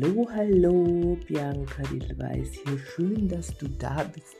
Hallo, 0.00 0.28
hallo, 0.32 1.18
Bianca 1.26 1.82
Dillweiß 1.82 2.50
hier. 2.52 2.78
Schön, 2.78 3.26
dass 3.26 3.56
du 3.58 3.66
da 3.80 4.04
bist. 4.04 4.36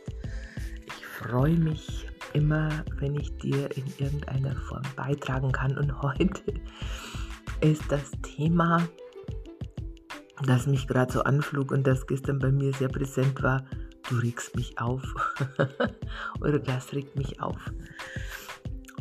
Ich 0.86 1.06
freue 1.06 1.56
mich 1.56 2.06
immer, 2.32 2.84
wenn 2.98 3.16
ich 3.16 3.36
dir 3.38 3.68
in 3.76 3.82
irgendeiner 3.98 4.54
Form 4.54 4.82
beitragen 4.94 5.50
kann. 5.50 5.76
Und 5.76 6.00
heute 6.00 6.42
ist 7.60 7.82
das 7.90 8.12
Thema, 8.22 8.86
das 10.46 10.68
mich 10.68 10.86
gerade 10.86 11.12
so 11.12 11.22
anflug 11.22 11.72
und 11.72 11.84
das 11.86 12.06
gestern 12.06 12.38
bei 12.38 12.52
mir 12.52 12.72
sehr 12.74 12.88
präsent 12.88 13.42
war. 13.42 13.64
Du 14.08 14.16
regst 14.16 14.54
mich 14.54 14.78
auf. 14.78 15.02
Oder 16.40 16.60
das 16.60 16.92
regt 16.92 17.16
mich 17.16 17.40
auf. 17.40 17.58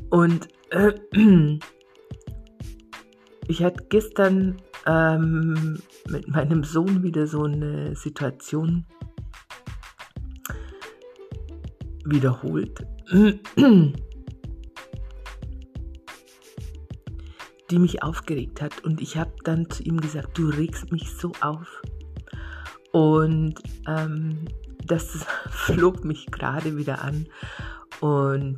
Und 0.09 0.47
äh, 0.71 0.93
ich 3.47 3.63
hatte 3.63 3.85
gestern 3.89 4.57
ähm, 4.87 5.77
mit 6.09 6.27
meinem 6.27 6.63
Sohn 6.63 7.03
wieder 7.03 7.27
so 7.27 7.43
eine 7.43 7.95
Situation 7.95 8.85
wiederholt, 12.05 12.85
die 17.69 17.79
mich 17.79 18.03
aufgeregt 18.03 18.61
hat. 18.61 18.83
Und 18.83 19.01
ich 19.01 19.17
habe 19.17 19.33
dann 19.43 19.69
zu 19.69 19.83
ihm 19.83 19.99
gesagt, 19.99 20.37
du 20.37 20.49
regst 20.49 20.91
mich 20.91 21.11
so 21.11 21.31
auf. 21.41 21.81
Und 22.91 23.55
ähm, 23.87 24.45
das 24.85 25.25
flog 25.49 26.05
mich 26.05 26.27
gerade 26.27 26.77
wieder 26.77 27.03
an. 27.03 27.27
Und 27.99 28.57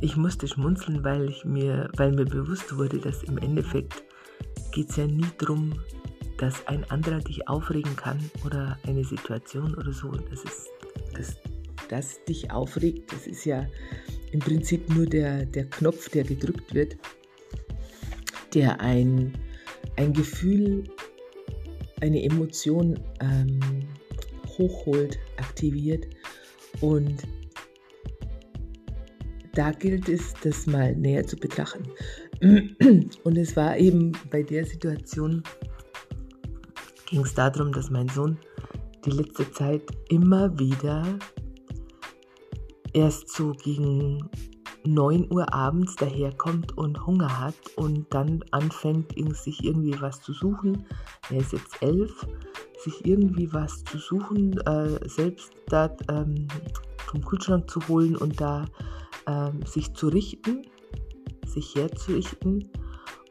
ich 0.00 0.16
musste 0.16 0.48
schmunzeln, 0.48 1.04
weil 1.04 1.28
ich 1.28 1.44
mir, 1.44 1.90
weil 1.96 2.12
mir 2.12 2.24
bewusst 2.24 2.76
wurde, 2.76 2.98
dass 2.98 3.22
im 3.22 3.36
Endeffekt 3.38 4.02
geht 4.72 4.90
es 4.90 4.96
ja 4.96 5.06
nie 5.06 5.26
darum, 5.38 5.74
dass 6.40 6.66
ein 6.66 6.90
anderer 6.90 7.18
dich 7.18 7.46
aufregen 7.48 7.94
kann 7.96 8.18
oder 8.46 8.78
eine 8.86 9.04
Situation 9.04 9.74
oder 9.74 9.92
so. 9.92 10.10
Das 10.10 10.42
ist, 10.42 10.70
das, 11.14 11.36
das 11.88 12.24
dich 12.24 12.50
aufregt, 12.50 13.12
das 13.12 13.26
ist 13.26 13.44
ja 13.44 13.66
im 14.32 14.40
Prinzip 14.40 14.88
nur 14.88 15.04
der, 15.04 15.44
der 15.44 15.66
Knopf, 15.68 16.08
der 16.08 16.24
gedrückt 16.24 16.72
wird, 16.72 16.96
der 18.54 18.80
ein, 18.80 19.34
ein 19.96 20.14
Gefühl, 20.14 20.84
eine 22.00 22.22
Emotion 22.22 22.98
ähm, 23.20 23.60
hochholt, 24.56 25.18
aktiviert 25.36 26.06
und 26.80 27.22
da 29.52 29.72
gilt 29.72 30.08
es, 30.08 30.32
das 30.42 30.66
mal 30.66 30.94
näher 30.96 31.26
zu 31.26 31.36
betrachten. 31.36 31.84
Und 33.24 33.36
es 33.36 33.56
war 33.56 33.76
eben 33.76 34.12
bei 34.30 34.42
der 34.42 34.64
Situation, 34.64 35.42
ging 37.10 37.20
es 37.20 37.34
darum, 37.34 37.72
dass 37.72 37.90
mein 37.90 38.08
Sohn 38.08 38.38
die 39.04 39.10
letzte 39.10 39.50
Zeit 39.52 39.82
immer 40.08 40.58
wieder 40.58 41.04
erst 42.92 43.30
so 43.30 43.52
gegen 43.52 44.30
9 44.84 45.30
Uhr 45.30 45.52
abends 45.52 45.94
daherkommt 45.96 46.76
und 46.78 47.04
Hunger 47.06 47.38
hat 47.38 47.54
und 47.76 48.06
dann 48.14 48.42
anfängt, 48.50 49.14
sich 49.36 49.62
irgendwie 49.62 50.00
was 50.00 50.22
zu 50.22 50.32
suchen. 50.32 50.86
Er 51.28 51.38
ist 51.38 51.52
jetzt 51.52 51.82
elf, 51.82 52.26
sich 52.82 53.04
irgendwie 53.04 53.52
was 53.52 53.84
zu 53.84 53.98
suchen, 53.98 54.58
äh, 54.60 55.06
selbst 55.06 55.52
da 55.66 55.94
ähm, 56.08 56.48
vom 57.06 57.22
Kühlschrank 57.22 57.70
zu 57.70 57.86
holen 57.88 58.16
und 58.16 58.40
da 58.40 58.64
ähm, 59.26 59.60
sich 59.66 59.92
zu 59.92 60.08
richten 60.08 60.62
sich 61.50 61.74
herzurichten 61.74 62.68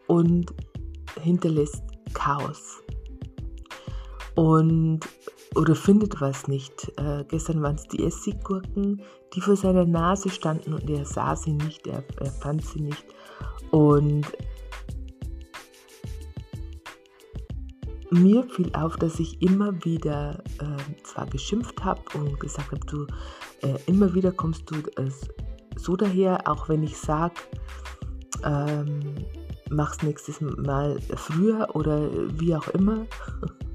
und 0.07 0.53
hinterlässt 1.21 1.83
Chaos. 2.13 2.81
Und 4.39 5.01
oder 5.53 5.75
findet 5.75 6.21
was 6.21 6.47
nicht. 6.47 6.93
Äh, 6.95 7.25
gestern 7.27 7.61
waren 7.61 7.75
es 7.75 7.89
die 7.89 8.05
Essiggurken, 8.05 9.01
die 9.33 9.41
vor 9.41 9.57
seiner 9.57 9.83
Nase 9.83 10.29
standen 10.29 10.73
und 10.73 10.89
er 10.89 11.05
sah 11.05 11.35
sie 11.35 11.51
nicht, 11.51 11.85
er, 11.87 12.05
er 12.21 12.31
fand 12.31 12.63
sie 12.63 12.79
nicht. 12.79 13.03
Und 13.71 14.25
mir 18.11 18.45
fiel 18.45 18.71
auf, 18.75 18.95
dass 18.95 19.19
ich 19.19 19.41
immer 19.41 19.73
wieder 19.83 20.41
äh, 20.61 21.03
zwar 21.03 21.25
geschimpft 21.25 21.83
habe 21.83 22.01
und 22.13 22.39
gesagt 22.39 22.71
habe, 22.71 22.85
du, 22.85 23.07
äh, 23.61 23.77
immer 23.87 24.13
wieder 24.13 24.31
kommst 24.31 24.71
du 24.71 24.75
äh, 25.01 25.11
so 25.75 25.97
daher, 25.97 26.47
auch 26.47 26.69
wenn 26.69 26.83
ich 26.83 26.95
sage, 26.95 27.35
ähm, 28.45 29.01
mach's 29.69 30.01
nächstes 30.01 30.39
Mal 30.39 30.97
früher 31.17 31.67
oder 31.73 32.09
wie 32.39 32.55
auch 32.55 32.69
immer. 32.69 33.05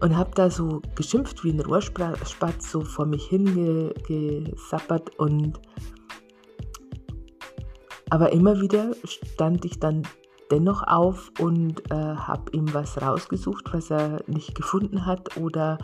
Und 0.00 0.16
habe 0.16 0.30
da 0.34 0.50
so 0.50 0.82
geschimpft 0.94 1.42
wie 1.42 1.50
ein 1.50 1.60
Rohrspatz 1.60 2.70
so 2.70 2.82
vor 2.82 3.06
mich 3.06 3.26
hingesappert 3.28 5.18
und 5.18 5.58
aber 8.10 8.32
immer 8.32 8.60
wieder 8.60 8.92
stand 9.04 9.64
ich 9.64 9.80
dann 9.80 10.02
dennoch 10.50 10.82
auf 10.86 11.32
und 11.40 11.90
äh, 11.90 11.94
habe 11.94 12.52
ihm 12.52 12.72
was 12.72 13.00
rausgesucht, 13.02 13.72
was 13.72 13.90
er 13.90 14.22
nicht 14.26 14.54
gefunden 14.54 15.06
hat 15.06 15.36
oder 15.36 15.78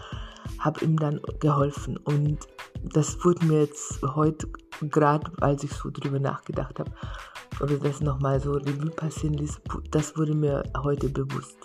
habe 0.59 0.85
ihm 0.85 0.97
dann 0.97 1.21
geholfen. 1.41 1.97
Und 1.97 2.39
das 2.93 3.25
wurde 3.25 3.45
mir 3.47 3.61
jetzt 3.63 4.01
heute, 4.03 4.49
gerade 4.83 5.31
als 5.41 5.65
ich 5.65 5.73
so 5.73 5.91
drüber 5.91 6.21
nachgedacht 6.21 6.79
habe, 6.79 6.93
oder 7.61 7.77
das 7.77 8.01
nochmal 8.01 8.41
so 8.41 8.53
Revue 8.53 8.91
passieren 8.91 9.35
ließ, 9.35 9.61
das 9.91 10.17
wurde 10.17 10.35
mir 10.35 10.63
heute 10.83 11.09
bewusst. 11.09 11.59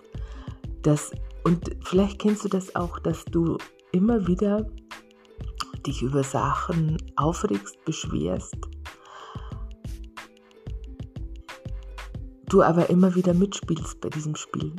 Das, 0.82 1.12
und 1.48 1.78
vielleicht 1.82 2.20
kennst 2.20 2.44
du 2.44 2.50
das 2.50 2.76
auch, 2.76 3.00
dass 3.00 3.24
du 3.24 3.58
immer 3.94 4.28
wieder 4.28 4.70
dich 5.86 6.02
über 6.02 6.22
Sachen 6.22 6.98
aufregst, 7.16 7.78
beschwerst, 7.86 8.58
du 12.50 12.62
aber 12.62 12.90
immer 12.90 13.16
wieder 13.16 13.34
mitspielst 13.34 14.02
bei 14.02 14.10
diesem 14.10 14.36
Spiel. 14.36 14.74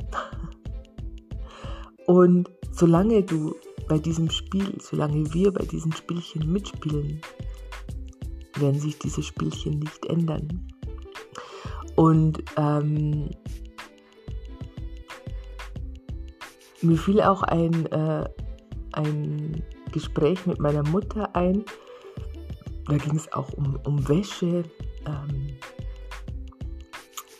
Und 2.05 2.51
solange 2.71 3.23
du 3.23 3.55
bei 3.87 3.97
diesem 3.97 4.29
Spiel, 4.29 4.79
solange 4.79 5.33
wir 5.33 5.51
bei 5.51 5.65
diesen 5.65 5.91
Spielchen 5.91 6.51
mitspielen, 6.51 7.19
werden 8.59 8.79
sich 8.79 8.99
diese 8.99 9.23
Spielchen 9.23 9.79
nicht 9.79 10.05
ändern. 10.05 10.67
Und 11.95 12.43
ähm, 12.57 13.31
mir 16.81 16.97
fiel 16.97 17.21
auch 17.21 17.43
ein, 17.43 17.85
äh, 17.87 18.29
ein 18.93 19.63
Gespräch 19.91 20.45
mit 20.45 20.59
meiner 20.59 20.83
Mutter 20.83 21.35
ein. 21.35 21.63
Da 22.87 22.97
ging 22.97 23.15
es 23.15 23.31
auch 23.33 23.51
um, 23.53 23.79
um 23.85 24.07
Wäsche, 24.07 24.63
ähm, 25.05 25.47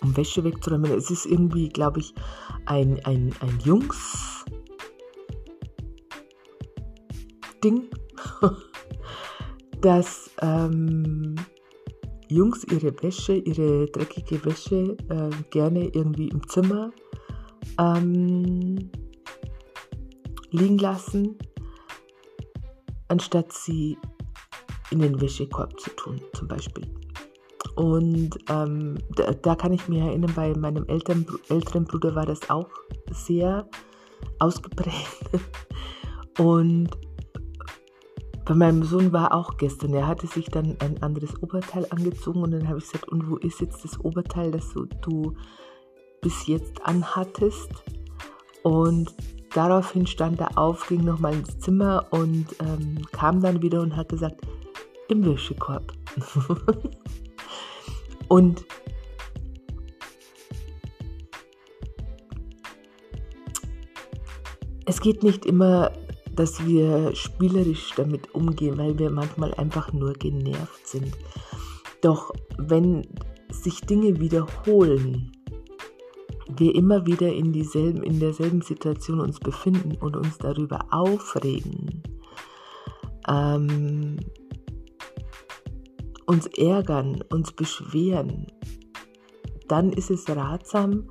um 0.01 0.15
Wäsche 0.15 0.43
wegzuräumen. 0.43 0.91
Es 0.91 1.09
ist 1.09 1.25
irgendwie, 1.25 1.69
glaube 1.69 1.99
ich, 1.99 2.13
ein, 2.65 3.03
ein, 3.05 3.33
ein 3.39 3.59
Jungs- 3.63 4.29
Ding, 7.63 7.89
dass 9.81 10.29
ähm, 10.41 11.35
Jungs 12.29 12.63
ihre 12.65 12.93
Wäsche, 13.01 13.33
ihre 13.33 13.87
dreckige 13.87 14.43
Wäsche 14.45 14.95
äh, 15.09 15.29
gerne 15.49 15.87
irgendwie 15.87 16.29
im 16.29 16.47
Zimmer 16.47 16.91
ähm, 17.77 18.89
liegen 20.51 20.77
lassen, 20.77 21.37
anstatt 23.07 23.51
sie 23.53 23.97
in 24.91 24.99
den 24.99 25.19
Wäschekorb 25.21 25.79
zu 25.79 25.89
tun, 25.91 26.21
zum 26.33 26.47
Beispiel. 26.47 26.87
Und 27.75 28.37
ähm, 28.49 28.97
da, 29.15 29.31
da, 29.31 29.55
kann 29.55 29.73
ich 29.73 29.87
mich 29.87 29.99
erinnern, 29.99 30.33
bei 30.35 30.53
meinem 30.53 30.85
Eltern, 30.87 31.25
älteren 31.49 31.85
Bruder 31.85 32.15
war 32.15 32.25
das 32.25 32.49
auch 32.49 32.69
sehr 33.11 33.69
ausgeprägt. 34.39 35.29
Und 36.39 36.89
bei 38.49 38.55
meinem 38.55 38.83
Sohn 38.83 39.13
war 39.13 39.33
auch 39.33 39.57
gestern, 39.57 39.93
er 39.93 40.07
hatte 40.07 40.25
sich 40.25 40.47
dann 40.47 40.75
ein 40.79 41.03
anderes 41.03 41.39
Oberteil 41.43 41.85
angezogen 41.91 42.41
und 42.41 42.49
dann 42.49 42.67
habe 42.67 42.79
ich 42.79 42.85
gesagt, 42.85 43.07
und 43.07 43.29
wo 43.29 43.35
ist 43.35 43.61
jetzt 43.61 43.83
das 43.83 43.99
Oberteil, 43.99 44.49
das 44.49 44.73
du 45.01 45.35
bis 46.21 46.47
jetzt 46.47 46.83
anhattest? 46.83 47.69
Und 48.63 49.13
daraufhin 49.53 50.07
stand 50.07 50.39
er 50.39 50.57
auf, 50.57 50.87
ging 50.87 51.03
nochmal 51.03 51.33
ins 51.33 51.59
Zimmer 51.59 52.07
und 52.11 52.47
ähm, 52.59 53.05
kam 53.11 53.41
dann 53.41 53.61
wieder 53.61 53.81
und 53.81 53.95
hat 53.95 54.09
gesagt, 54.09 54.41
im 55.07 55.25
Wäschekorb. 55.25 55.93
und 58.27 58.65
es 64.85 65.01
geht 65.01 65.23
nicht 65.23 65.45
immer 65.45 65.91
dass 66.39 66.65
wir 66.65 67.13
spielerisch 67.17 67.91
damit 67.97 68.33
umgehen, 68.33 68.77
weil 68.77 68.97
wir 68.97 69.09
manchmal 69.09 69.53
einfach 69.55 69.91
nur 69.91 70.13
genervt 70.13 70.87
sind. 70.87 71.11
Doch 72.01 72.31
wenn 72.57 73.05
sich 73.51 73.81
Dinge 73.81 74.21
wiederholen, 74.21 75.33
wir 76.57 76.75
immer 76.75 77.05
wieder 77.05 77.31
in, 77.33 77.51
dieselben, 77.53 78.03
in 78.03 78.19
derselben 78.19 78.61
Situation 78.61 79.19
uns 79.19 79.39
befinden 79.39 79.95
und 79.97 80.15
uns 80.15 80.37
darüber 80.37 80.85
aufregen, 80.91 82.03
ähm, 83.27 84.17
uns 86.25 86.47
ärgern, 86.47 87.23
uns 87.29 87.51
beschweren, 87.51 88.47
dann 89.67 89.91
ist 89.91 90.09
es 90.09 90.27
ratsam, 90.27 91.07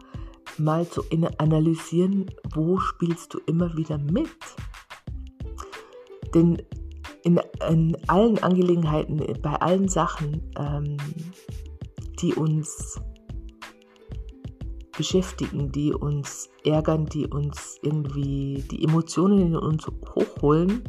mal 0.59 0.89
zu 0.89 1.03
analysieren, 1.39 2.27
wo 2.55 2.79
spielst 2.79 3.35
du 3.35 3.39
immer 3.47 3.77
wieder 3.77 3.99
mit. 3.99 4.29
Denn 6.35 6.61
in, 7.23 7.41
in 7.69 7.97
allen 8.09 8.39
Angelegenheiten, 8.39 9.19
bei 9.41 9.55
allen 9.55 9.89
Sachen, 9.89 10.51
ähm, 10.59 10.97
die 12.21 12.35
uns 12.35 13.01
beschäftigen, 14.99 15.73
die 15.73 15.95
uns 15.95 16.51
ärgern, 16.65 17.07
die 17.07 17.27
uns 17.27 17.79
irgendwie 17.83 18.65
die 18.71 18.85
Emotionen 18.85 19.39
in 19.39 19.57
uns 19.57 19.87
hochholen, 20.15 20.83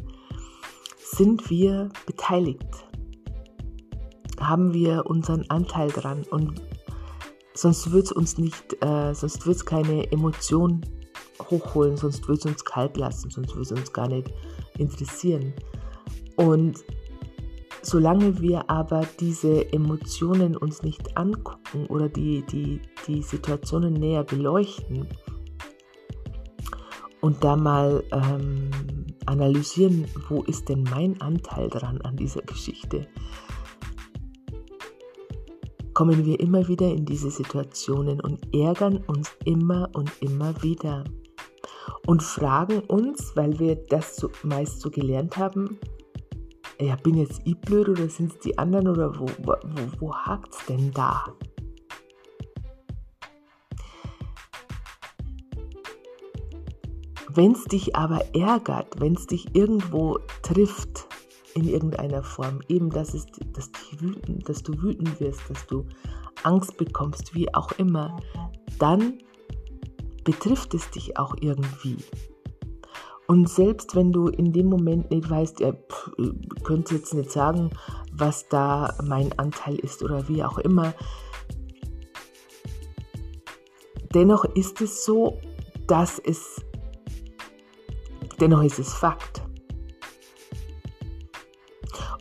sind 0.98 1.48
wir 1.48 1.88
beteiligt. 2.04 2.68
Haben 4.38 4.74
wir 4.74 5.06
unseren 5.06 5.48
Anteil 5.48 5.88
dran 5.88 6.24
und 6.30 6.60
sonst 7.54 7.92
wird 7.92 8.06
es 8.06 8.12
uns 8.12 8.36
nicht, 8.36 8.76
äh, 8.82 9.14
sonst 9.14 9.46
wird 9.46 9.56
es 9.56 9.64
keine 9.64 10.10
Emotion 10.10 10.80
hochholen, 11.50 11.96
sonst 11.96 12.26
wird 12.28 12.40
es 12.40 12.46
uns 12.46 12.64
kalt 12.64 12.96
lassen, 12.96 13.30
sonst 13.30 13.54
wird 13.54 13.66
es 13.66 13.72
uns 13.72 13.92
gar 13.92 14.08
nicht 14.08 14.32
interessieren. 14.76 15.52
Und 16.36 16.84
solange 17.82 18.40
wir 18.40 18.70
aber 18.70 19.06
diese 19.18 19.72
Emotionen 19.72 20.56
uns 20.56 20.82
nicht 20.82 21.16
angucken 21.16 21.86
oder 21.88 22.08
die, 22.08 22.44
die, 22.50 22.80
die 23.06 23.22
Situationen 23.22 23.94
näher 23.94 24.24
beleuchten 24.24 25.06
und 27.20 27.44
da 27.44 27.56
mal 27.56 28.02
ähm, 28.12 28.70
analysieren, 29.26 30.06
wo 30.28 30.42
ist 30.42 30.68
denn 30.68 30.84
mein 30.84 31.20
Anteil 31.20 31.68
dran 31.68 32.00
an 32.02 32.16
dieser 32.16 32.42
Geschichte, 32.42 33.06
kommen 35.94 36.24
wir 36.24 36.40
immer 36.40 36.66
wieder 36.68 36.88
in 36.88 37.04
diese 37.04 37.30
Situationen 37.30 38.20
und 38.20 38.54
ärgern 38.54 38.98
uns 39.06 39.30
immer 39.44 39.90
und 39.92 40.10
immer 40.20 40.62
wieder 40.62 41.04
und 42.06 42.22
fragen 42.22 42.80
uns, 42.80 43.32
weil 43.36 43.58
wir 43.58 43.76
das 43.76 44.16
so, 44.16 44.30
meist 44.42 44.80
so 44.80 44.90
gelernt 44.90 45.36
haben, 45.36 45.78
ja, 46.80 46.96
bin 46.96 47.16
jetzt 47.16 47.40
ich 47.44 47.58
blöd 47.60 47.88
oder 47.88 48.08
sind 48.08 48.32
es 48.32 48.38
die 48.38 48.58
anderen 48.58 48.88
oder 48.88 49.18
wo, 49.18 49.26
wo, 49.42 49.54
wo 49.98 50.14
hakt 50.14 50.54
es 50.54 50.66
denn 50.66 50.90
da? 50.92 51.24
Wenn 57.32 57.52
es 57.52 57.64
dich 57.64 57.94
aber 57.94 58.34
ärgert, 58.34 59.00
wenn 59.00 59.14
es 59.14 59.26
dich 59.26 59.54
irgendwo 59.54 60.18
trifft, 60.42 61.06
in 61.54 61.68
irgendeiner 61.68 62.22
Form, 62.22 62.60
eben 62.68 62.90
dass, 62.90 63.14
es, 63.14 63.26
dass, 63.52 63.70
wütend, 63.98 64.48
dass 64.48 64.62
du 64.62 64.80
wütend 64.80 65.20
wirst, 65.20 65.40
dass 65.48 65.66
du 65.66 65.86
Angst 66.42 66.76
bekommst, 66.76 67.34
wie 67.34 67.52
auch 67.54 67.72
immer, 67.72 68.16
dann 68.78 69.18
betrifft 70.24 70.74
es 70.74 70.90
dich 70.90 71.18
auch 71.18 71.34
irgendwie. 71.40 71.96
Und 73.30 73.48
selbst 73.48 73.94
wenn 73.94 74.10
du 74.10 74.26
in 74.26 74.52
dem 74.52 74.66
Moment 74.66 75.12
nicht 75.12 75.30
weißt, 75.30 75.60
ja, 75.60 75.72
pff, 75.72 76.10
könnt 76.64 76.90
jetzt 76.90 77.14
nicht 77.14 77.30
sagen, 77.30 77.70
was 78.12 78.48
da 78.48 78.92
mein 79.04 79.30
Anteil 79.38 79.76
ist 79.76 80.02
oder 80.02 80.26
wie 80.28 80.42
auch 80.42 80.58
immer, 80.58 80.92
dennoch 84.12 84.44
ist 84.56 84.80
es 84.80 85.04
so, 85.04 85.40
dass 85.86 86.18
es, 86.18 86.60
dennoch 88.40 88.64
ist 88.64 88.80
es 88.80 88.92
Fakt. 88.92 89.42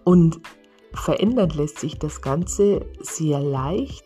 Und 0.04 0.40
verändern 0.94 1.50
lässt 1.50 1.80
sich 1.80 1.98
das 1.98 2.22
Ganze 2.22 2.86
sehr 3.00 3.40
leicht, 3.40 4.06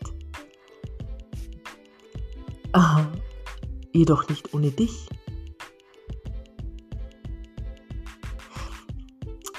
jedoch 3.92 4.26
nicht 4.30 4.54
ohne 4.54 4.70
dich. 4.70 5.06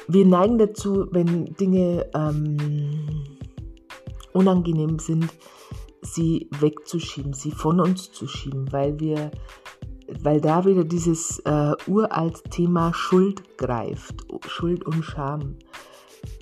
Wir 0.07 0.25
neigen 0.25 0.57
dazu, 0.57 1.07
wenn 1.11 1.45
Dinge 1.55 2.09
ähm, 2.13 3.37
unangenehm 4.33 4.99
sind, 4.99 5.33
sie 6.01 6.47
wegzuschieben, 6.59 7.33
sie 7.33 7.51
von 7.51 7.79
uns 7.79 8.11
zu 8.11 8.27
schieben, 8.27 8.71
weil 8.71 8.99
wir, 8.99 9.31
weil 10.21 10.41
da 10.41 10.65
wieder 10.65 10.83
dieses 10.83 11.39
äh, 11.39 11.71
uralt 11.87 12.43
Thema 12.51 12.93
Schuld 12.93 13.57
greift, 13.57 14.25
Schuld 14.47 14.85
und 14.85 15.03
Scham, 15.03 15.57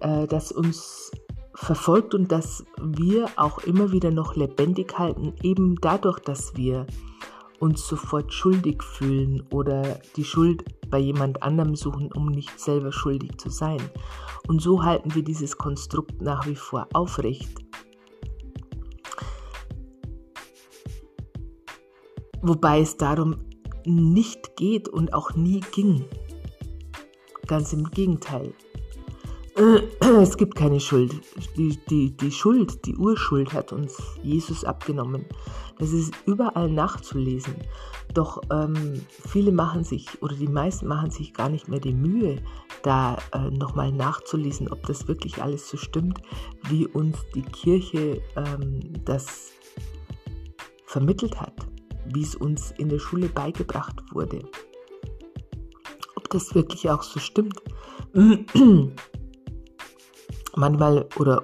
äh, 0.02 0.28
das 0.28 0.52
uns 0.52 1.12
verfolgt 1.56 2.14
und 2.14 2.32
das 2.32 2.66
wir 2.82 3.28
auch 3.38 3.60
immer 3.60 3.92
wieder 3.92 4.12
noch 4.12 4.36
lebendig 4.36 4.98
halten, 4.98 5.34
eben 5.44 5.76
dadurch, 5.80 6.20
dass 6.20 6.58
wir 6.58 6.86
uns 7.60 7.88
sofort 7.88 8.34
schuldig 8.34 8.84
fühlen 8.84 9.44
oder 9.52 10.00
die 10.18 10.26
Schuld 10.26 10.66
bei 10.94 11.00
jemand 11.00 11.42
anderem 11.42 11.76
suchen, 11.76 12.12
um 12.14 12.28
nicht 12.28 12.60
selber 12.60 12.92
schuldig 12.92 13.40
zu 13.40 13.50
sein. 13.50 13.82
Und 14.48 14.62
so 14.62 14.84
halten 14.84 15.16
wir 15.16 15.24
dieses 15.24 15.58
Konstrukt 15.58 16.22
nach 16.22 16.46
wie 16.46 16.56
vor 16.56 16.88
aufrecht. 16.94 17.50
Wobei 22.44 22.82
es 22.82 22.96
darum 22.96 23.38
nicht 23.86 24.56
geht 24.56 24.88
und 24.88 25.16
auch 25.16 25.34
nie 25.34 25.62
ging. 25.72 26.06
Ganz 27.48 27.74
im 27.74 27.90
Gegenteil. 27.90 28.54
Es 29.56 30.38
gibt 30.38 30.56
keine 30.56 30.80
Schuld. 30.80 31.14
Die, 31.58 31.78
die, 31.90 32.18
die 32.18 32.32
Schuld, 32.32 32.86
die 32.86 32.96
Urschuld 32.96 33.54
hat 33.54 33.72
uns 33.72 34.02
Jesus 34.24 34.64
abgenommen. 34.64 35.26
Das 35.78 35.92
ist 35.92 36.14
überall 36.26 36.70
nachzulesen. 36.70 37.56
Doch 38.14 38.42
ähm, 38.52 39.02
viele 39.10 39.52
machen 39.52 39.84
sich 39.84 40.22
oder 40.22 40.36
die 40.36 40.48
meisten 40.48 40.88
machen 40.88 41.12
sich 41.12 41.34
gar 41.34 41.50
nicht 41.50 41.68
mehr 41.68 41.80
die 41.80 41.94
Mühe, 41.94 42.42
da 42.82 43.18
äh, 43.32 43.50
nochmal 43.52 43.92
nachzulesen, 43.92 44.72
ob 44.72 44.86
das 44.88 45.08
wirklich 45.08 45.42
alles 45.42 45.70
so 45.70 45.78
stimmt, 45.78 46.22
wie 46.70 46.88
uns 46.88 47.18
die 47.36 47.44
Kirche 47.44 48.22
ähm, 48.36 48.82
das 49.06 49.52
vermittelt 50.86 51.40
hat, 51.40 51.68
wie 52.06 52.24
es 52.24 52.36
uns 52.36 52.72
in 52.78 52.90
der 52.90 53.00
Schule 53.00 53.30
beigebracht 53.30 54.02
wurde. 54.12 54.40
Ob 56.16 56.30
das 56.30 56.56
wirklich 56.56 56.90
auch 56.90 57.04
so 57.04 57.20
stimmt. 57.20 57.62
Manchmal 60.56 61.08
oder 61.18 61.44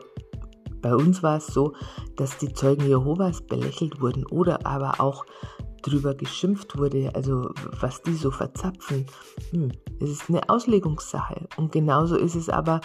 bei 0.82 0.96
uns 0.96 1.24
war 1.24 1.38
es 1.38 1.48
so, 1.48 1.74
dass 2.16 2.38
die 2.38 2.54
Zeugen 2.54 2.86
Jehovas 2.86 3.42
belächelt 3.42 4.02
wurden 4.02 4.26
oder 4.28 4.66
aber 4.66 5.02
auch 5.02 5.26
drüber 5.82 6.14
geschimpft 6.14 6.78
wurde, 6.78 7.12
also 7.14 7.52
was 7.80 8.02
die 8.02 8.14
so 8.14 8.32
verzapfen. 8.32 9.06
Hm, 9.52 9.72
es 10.00 10.10
ist 10.10 10.30
eine 10.30 10.48
Auslegungssache. 10.50 11.48
Und 11.58 11.72
genauso 11.72 12.16
ist 12.16 12.36
es 12.36 12.50
aber 12.50 12.82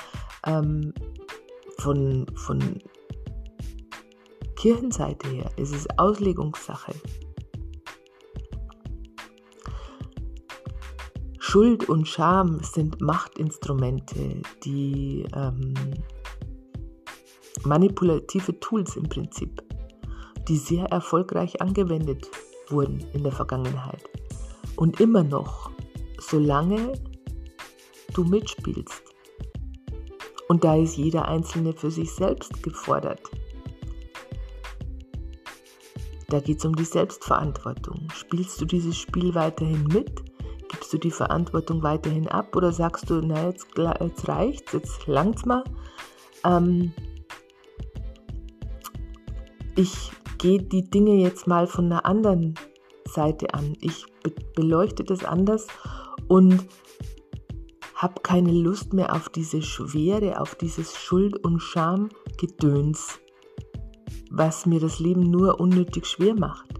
ähm, 0.47 0.93
von, 1.79 2.27
von 2.35 2.79
Kirchenseite 4.57 5.29
her. 5.29 5.51
Es 5.57 5.73
ist 5.73 5.99
Auslegungssache. 5.99 6.95
Schuld 11.39 11.89
und 11.89 12.09
Scham 12.09 12.61
sind 12.65 13.01
Machtinstrumente, 13.01 14.43
die 14.65 15.25
ähm, 15.37 15.75
manipulative 17.65 18.59
Tools 18.61 18.97
im 18.97 19.09
Prinzip, 19.09 19.63
die 20.49 20.57
sehr 20.57 20.87
erfolgreich 20.87 21.61
angewendet 21.61 22.31
wurden 22.69 23.05
in 23.13 23.23
der 23.23 23.33
Vergangenheit. 23.33 24.03
Und 24.77 25.01
immer 25.01 25.23
noch, 25.23 25.71
solange 26.19 26.93
du 28.13 28.25
mitspielst. 28.25 29.03
Und 30.49 30.65
da 30.65 30.77
ist 30.77 30.97
jeder 30.97 31.27
Einzelne 31.27 31.73
für 31.73 31.91
sich 31.91 32.13
selbst 32.13 32.63
gefordert. 32.63 33.21
Da 36.29 36.41
geht 36.41 36.59
es 36.59 36.65
um 36.65 36.75
die 36.75 36.85
Selbstverantwortung. 36.85 38.09
Spielst 38.15 38.61
du 38.61 38.65
dieses 38.65 38.97
Spiel 38.97 39.35
weiterhin 39.35 39.85
mit? 39.85 40.23
Gibst 40.69 40.93
du 40.93 40.99
die 40.99 41.11
Verantwortung 41.11 41.83
weiterhin 41.83 42.29
ab? 42.29 42.57
Oder 42.57 42.73
sagst 42.73 43.09
du, 43.09 43.21
na 43.21 43.49
jetzt, 43.49 43.67
jetzt 44.01 44.29
reicht's, 44.29 44.73
jetzt 44.73 45.07
langt's 45.07 45.45
mal? 45.45 45.63
Ähm, 46.45 46.93
ich 49.77 50.13
gehe 50.39 50.63
die 50.63 50.89
Dinge 50.89 51.15
jetzt 51.15 51.47
mal 51.47 51.67
von 51.67 51.87
einer 51.87 52.05
anderen 52.05 52.55
Seite 53.07 53.53
an. 53.55 53.77
Ich 53.81 54.05
beleuchte 54.55 55.05
das 55.05 55.25
anders 55.25 55.67
und 56.29 56.67
habe 57.95 58.21
keine 58.23 58.53
Lust 58.53 58.93
mehr 58.93 59.15
auf 59.15 59.29
diese 59.29 59.63
Schwere, 59.63 60.41
auf 60.41 60.55
dieses 60.55 60.97
Schuld- 60.97 61.45
und 61.45 61.61
Schamgedöns, 61.61 63.19
was 64.31 64.67
mir 64.67 64.81
das 64.81 64.99
Leben 64.99 65.31
nur 65.31 65.61
unnötig 65.61 66.07
schwer 66.07 66.35
macht. 66.35 66.75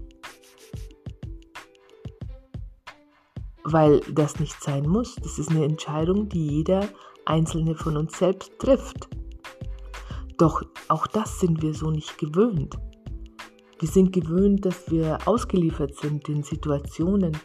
weil 3.65 3.99
das 4.11 4.39
nicht 4.39 4.63
sein 4.63 4.87
muss. 4.87 5.15
Das 5.15 5.39
ist 5.39 5.49
eine 5.49 5.65
Entscheidung, 5.65 6.29
die 6.29 6.47
jeder 6.47 6.87
einzelne 7.25 7.75
von 7.75 7.97
uns 7.97 8.17
selbst 8.17 8.57
trifft. 8.59 9.09
Doch 10.37 10.63
auch 10.87 11.07
das 11.07 11.39
sind 11.39 11.61
wir 11.61 11.73
so 11.73 11.91
nicht 11.91 12.17
gewöhnt. 12.17 12.75
Wir 13.79 13.89
sind 13.89 14.13
gewöhnt, 14.13 14.65
dass 14.65 14.89
wir 14.89 15.19
ausgeliefert 15.25 15.95
sind 15.95 16.29
in 16.29 16.43
Situationen, 16.43 17.37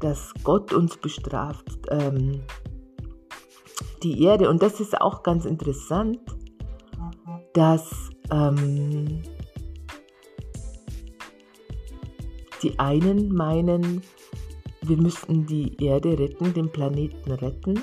dass 0.00 0.32
Gott 0.42 0.72
uns 0.72 0.96
bestraft, 0.96 1.86
ähm, 1.90 2.42
die 4.02 4.22
Erde. 4.22 4.48
Und 4.50 4.62
das 4.62 4.80
ist 4.80 5.00
auch 5.00 5.22
ganz 5.22 5.44
interessant, 5.44 6.20
dass 7.54 8.10
ähm, 8.30 9.22
die 12.62 12.78
einen 12.78 13.32
meinen, 13.34 14.02
wir 14.82 14.96
müssten 14.96 15.46
die 15.46 15.76
Erde 15.82 16.18
retten, 16.18 16.54
den 16.54 16.70
Planeten 16.70 17.32
retten. 17.32 17.80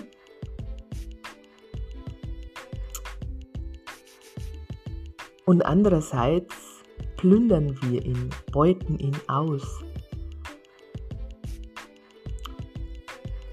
Und 5.46 5.62
andererseits 5.64 6.56
plündern 7.18 7.78
wir 7.84 8.04
ihn, 8.04 8.30
beuten 8.52 8.98
ihn 8.98 9.16
aus. 9.28 9.84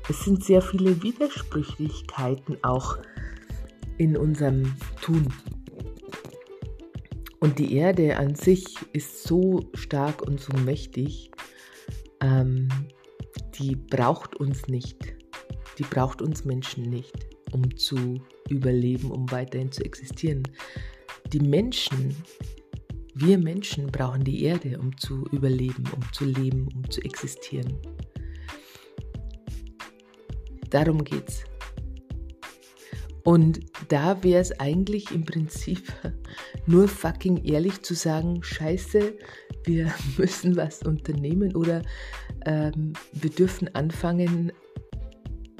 Es 0.08 0.25
sind 0.25 0.44
sehr 0.44 0.62
viele 0.62 1.02
Widersprüchlichkeiten 1.02 2.58
auch 2.62 2.99
in 3.99 4.16
unserem 4.16 4.75
Tun. 5.00 5.28
Und 7.40 7.58
die 7.58 7.76
Erde 7.76 8.16
an 8.16 8.34
sich 8.34 8.76
ist 8.92 9.25
so 9.25 9.70
stark 9.75 10.22
und 10.22 10.40
so 10.40 10.56
mächtig, 10.58 11.30
ähm, 12.20 12.68
die 13.58 13.76
braucht 13.76 14.37
uns 14.37 14.68
nicht. 14.68 15.14
Die 15.78 15.84
braucht 15.84 16.22
uns 16.22 16.44
Menschen 16.44 16.84
nicht, 16.84 17.14
um 17.52 17.76
zu 17.76 18.22
überleben, 18.49 19.11
um 19.11 19.30
weiterhin 19.30 19.72
zu 19.72 19.84
existieren. 19.84 20.42
Die 21.32 21.40
Menschen, 21.40 22.14
wir 23.14 23.38
Menschen 23.38 23.86
brauchen 23.86 24.22
die 24.22 24.44
Erde, 24.44 24.78
um 24.78 24.96
zu 24.98 25.26
überleben, 25.32 25.84
um 25.94 26.02
zu 26.12 26.26
leben, 26.26 26.68
um 26.74 26.90
zu 26.90 27.00
existieren. 27.00 27.78
Darum 30.68 31.02
geht's. 31.02 31.44
Und 33.24 33.60
da 33.88 34.22
wäre 34.22 34.40
es 34.40 34.58
eigentlich 34.58 35.10
im 35.10 35.24
Prinzip 35.24 35.82
nur 36.66 36.86
fucking 36.88 37.44
ehrlich 37.44 37.82
zu 37.82 37.94
sagen, 37.94 38.42
scheiße, 38.42 39.14
wir 39.64 39.92
müssen 40.18 40.56
was 40.56 40.82
unternehmen 40.82 41.54
oder 41.56 41.82
ähm, 42.44 42.92
wir 43.12 43.30
dürfen 43.30 43.74
anfangen, 43.74 44.52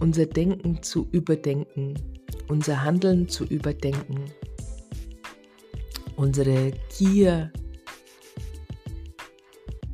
unser 0.01 0.27
Denken 0.27 0.83
zu 0.83 1.09
überdenken, 1.13 1.95
unser 2.49 2.83
Handeln 2.83 3.29
zu 3.29 3.45
überdenken, 3.45 4.25
unsere 6.23 6.71
Gier 6.97 7.53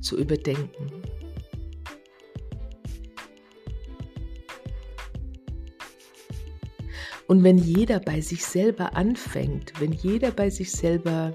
zu 0.01 0.19
überdenken. 0.19 0.93
Und 7.29 7.45
wenn 7.45 7.57
jeder 7.57 7.99
bei 8.01 8.21
sich 8.21 8.45
selber 8.45 8.95
anfängt, 8.95 9.73
wenn 9.81 9.93
jeder 9.93 10.31
bei 10.31 10.51
sich 10.51 10.71
selber 10.71 11.33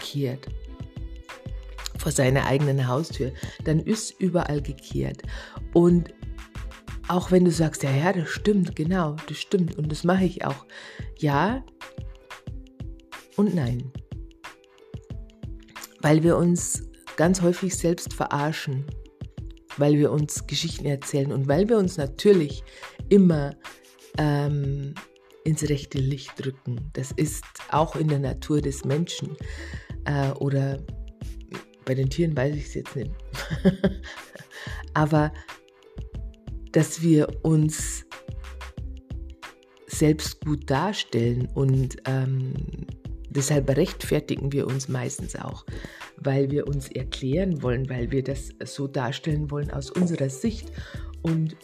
kehrt 0.00 0.46
vor 1.98 2.12
seiner 2.12 2.46
eigenen 2.46 2.88
Haustür, 2.88 3.32
dann 3.64 3.80
ist 3.80 4.18
überall 4.18 4.62
gekehrt. 4.62 5.22
Und 5.74 6.14
auch 7.08 7.30
wenn 7.30 7.44
du 7.44 7.50
sagst, 7.50 7.82
ja, 7.82 7.90
ja, 7.90 8.12
das 8.12 8.28
stimmt, 8.28 8.76
genau, 8.76 9.16
das 9.28 9.38
stimmt 9.38 9.76
und 9.76 9.90
das 9.92 10.04
mache 10.04 10.24
ich 10.24 10.44
auch. 10.44 10.64
Ja 11.18 11.62
und 13.36 13.54
nein. 13.54 13.92
Weil 16.00 16.22
wir 16.22 16.36
uns 16.36 16.82
ganz 17.16 17.42
häufig 17.42 17.76
selbst 17.76 18.12
verarschen, 18.12 18.84
weil 19.76 19.98
wir 19.98 20.10
uns 20.10 20.46
Geschichten 20.46 20.86
erzählen 20.86 21.32
und 21.32 21.48
weil 21.48 21.68
wir 21.68 21.78
uns 21.78 21.96
natürlich 21.96 22.62
immer 23.08 23.56
ähm, 24.18 24.94
ins 25.44 25.68
rechte 25.68 25.98
Licht 25.98 26.44
rücken. 26.44 26.90
Das 26.92 27.12
ist 27.12 27.44
auch 27.70 27.96
in 27.96 28.08
der 28.08 28.18
Natur 28.18 28.60
des 28.60 28.84
Menschen 28.84 29.36
äh, 30.04 30.30
oder 30.32 30.78
bei 31.84 31.94
den 31.94 32.10
Tieren 32.10 32.36
weiß 32.36 32.54
ich 32.56 32.66
es 32.66 32.74
jetzt 32.74 32.96
nicht. 32.96 33.12
Aber 34.94 35.32
dass 36.72 37.00
wir 37.00 37.28
uns 37.42 38.04
selbst 39.86 40.44
gut 40.44 40.68
darstellen 40.68 41.48
und 41.54 41.96
ähm, 42.06 42.52
deshalb 43.36 43.68
rechtfertigen 43.76 44.52
wir 44.52 44.66
uns 44.66 44.88
meistens 44.88 45.36
auch, 45.36 45.64
weil 46.16 46.50
wir 46.50 46.66
uns 46.66 46.88
erklären 46.88 47.62
wollen, 47.62 47.88
weil 47.88 48.10
wir 48.10 48.24
das 48.24 48.50
so 48.64 48.88
darstellen 48.88 49.50
wollen 49.50 49.70
aus 49.70 49.90
unserer 49.90 50.30
Sicht 50.30 50.72
und 51.22 51.56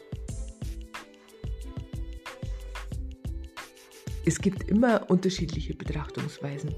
Es 4.25 4.41
gibt 4.41 4.69
immer 4.69 5.11
unterschiedliche 5.11 5.75
Betrachtungsweisen. 5.75 6.73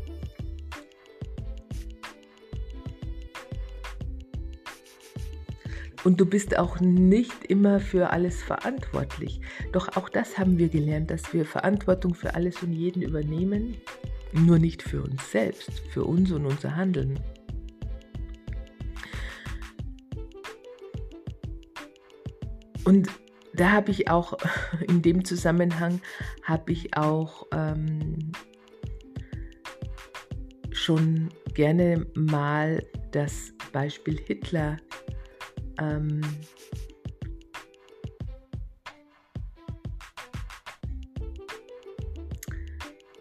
Und 6.05 6.21
du 6.21 6.27
bist 6.27 6.59
auch 6.59 6.81
nicht 6.81 7.45
immer 7.45 7.81
für 7.81 8.11
alles 8.11 8.43
verantwortlich. 8.43 9.41
Doch 9.73 9.97
auch 9.97 10.09
das 10.09 10.39
haben 10.39 10.59
wir 10.59 10.69
gelernt, 10.69 11.11
dass 11.11 11.33
wir 11.33 11.45
Verantwortung 11.45 12.15
für 12.15 12.35
alles 12.35 12.63
und 12.63 12.73
jeden 12.73 13.03
übernehmen, 13.03 13.77
nur 14.35 14.59
nicht 14.59 14.83
für 14.83 15.03
uns 15.03 15.31
selbst, 15.31 15.81
für 15.91 16.05
uns 16.05 16.31
und 16.33 16.47
unser 16.47 16.77
Handeln. 16.77 17.21
Und 22.85 23.09
da 23.55 23.71
habe 23.71 23.91
ich 23.91 24.11
auch, 24.11 24.37
in 24.89 25.03
dem 25.03 25.25
Zusammenhang, 25.25 26.01
habe 26.43 26.73
ich 26.73 26.97
auch 26.97 27.47
ähm, 27.53 28.33
schon 30.73 31.31
gerne 31.55 32.07
mal 32.15 32.85
das 33.13 33.53
Beispiel 33.73 34.19
Hitler 34.19 34.77
ähm, 35.81 36.21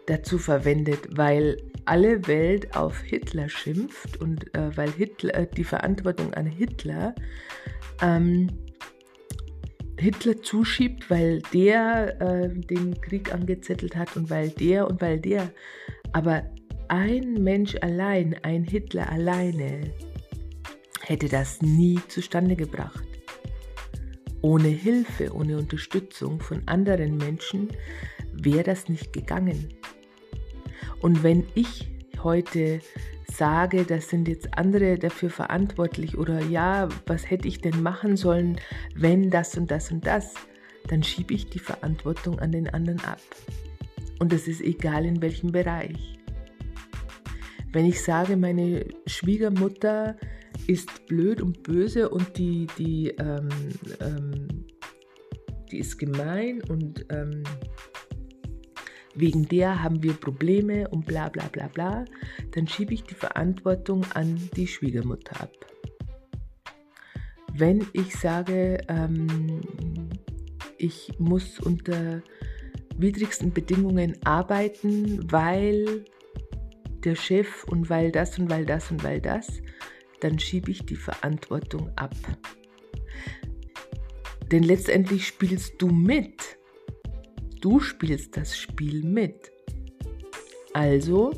dazu 0.06 0.38
verwendet, 0.38 1.00
weil 1.10 1.56
alle 1.84 2.26
Welt 2.26 2.76
auf 2.76 3.00
Hitler 3.00 3.48
schimpft 3.48 4.20
und 4.20 4.54
äh, 4.54 4.76
weil 4.76 4.90
Hitler 4.90 5.34
äh, 5.34 5.46
die 5.46 5.64
Verantwortung 5.64 6.32
an 6.34 6.46
Hitler 6.46 7.14
ähm, 8.02 8.48
Hitler 9.98 10.42
zuschiebt, 10.42 11.08
weil 11.08 11.40
der 11.52 12.20
äh, 12.20 12.48
den 12.48 13.00
Krieg 13.00 13.32
angezettelt 13.32 13.96
hat 13.96 14.16
und 14.16 14.28
weil 14.30 14.50
der 14.50 14.88
und 14.88 15.00
weil 15.00 15.20
der. 15.20 15.52
Aber 16.12 16.44
ein 16.88 17.34
Mensch 17.34 17.76
allein, 17.80 18.36
ein 18.42 18.64
Hitler 18.64 19.10
alleine, 19.10 19.92
hätte 21.00 21.28
das 21.28 21.62
nie 21.62 22.00
zustande 22.08 22.56
gebracht. 22.56 23.04
Ohne 24.42 24.68
Hilfe, 24.68 25.32
ohne 25.32 25.56
Unterstützung 25.56 26.40
von 26.40 26.62
anderen 26.66 27.16
Menschen 27.16 27.68
wäre 28.32 28.64
das 28.64 28.88
nicht 28.88 29.12
gegangen. 29.12 29.68
Und 31.04 31.22
wenn 31.22 31.44
ich 31.54 31.86
heute 32.22 32.80
sage, 33.30 33.84
das 33.84 34.08
sind 34.08 34.26
jetzt 34.26 34.56
andere 34.56 34.98
dafür 34.98 35.28
verantwortlich 35.28 36.16
oder 36.16 36.40
ja, 36.40 36.88
was 37.04 37.30
hätte 37.30 37.46
ich 37.46 37.60
denn 37.60 37.82
machen 37.82 38.16
sollen, 38.16 38.58
wenn 38.94 39.28
das 39.28 39.54
und 39.58 39.70
das 39.70 39.92
und 39.92 40.06
das, 40.06 40.32
dann 40.88 41.02
schiebe 41.02 41.34
ich 41.34 41.50
die 41.50 41.58
Verantwortung 41.58 42.38
an 42.38 42.52
den 42.52 42.70
anderen 42.70 43.04
ab. 43.04 43.20
Und 44.18 44.32
das 44.32 44.48
ist 44.48 44.62
egal 44.62 45.04
in 45.04 45.20
welchem 45.20 45.52
Bereich. 45.52 46.18
Wenn 47.70 47.84
ich 47.84 48.02
sage, 48.02 48.38
meine 48.38 48.86
Schwiegermutter 49.06 50.16
ist 50.66 51.06
blöd 51.06 51.42
und 51.42 51.62
böse 51.64 52.08
und 52.08 52.38
die, 52.38 52.66
die, 52.78 53.10
ähm, 53.18 53.50
ähm, 54.00 54.48
die 55.70 55.80
ist 55.80 55.98
gemein 55.98 56.62
und 56.62 57.04
ähm, 57.10 57.42
wegen 59.14 59.48
der 59.48 59.82
haben 59.82 60.02
wir 60.02 60.14
Probleme 60.14 60.88
und 60.88 61.06
bla 61.06 61.28
bla 61.28 61.46
bla 61.48 61.68
bla, 61.68 62.04
dann 62.52 62.66
schiebe 62.66 62.94
ich 62.94 63.04
die 63.04 63.14
Verantwortung 63.14 64.04
an 64.14 64.50
die 64.56 64.66
Schwiegermutter 64.66 65.40
ab. 65.42 65.52
Wenn 67.52 67.86
ich 67.92 68.16
sage, 68.16 68.78
ähm, 68.88 69.60
ich 70.76 71.12
muss 71.18 71.60
unter 71.60 72.22
widrigsten 72.96 73.52
Bedingungen 73.52 74.16
arbeiten, 74.24 75.30
weil 75.30 76.04
der 77.04 77.14
Chef 77.14 77.64
und 77.64 77.90
weil 77.90 78.10
das 78.10 78.38
und 78.38 78.50
weil 78.50 78.66
das 78.66 78.90
und 78.90 79.04
weil 79.04 79.20
das, 79.20 79.60
dann 80.20 80.38
schiebe 80.38 80.70
ich 80.70 80.84
die 80.84 80.96
Verantwortung 80.96 81.90
ab. 81.96 82.14
Denn 84.50 84.62
letztendlich 84.62 85.26
spielst 85.26 85.74
du 85.78 85.88
mit. 85.88 86.58
Du 87.64 87.80
spielst 87.80 88.36
das 88.36 88.58
Spiel 88.58 89.02
mit. 89.02 89.50
Also, 90.74 91.32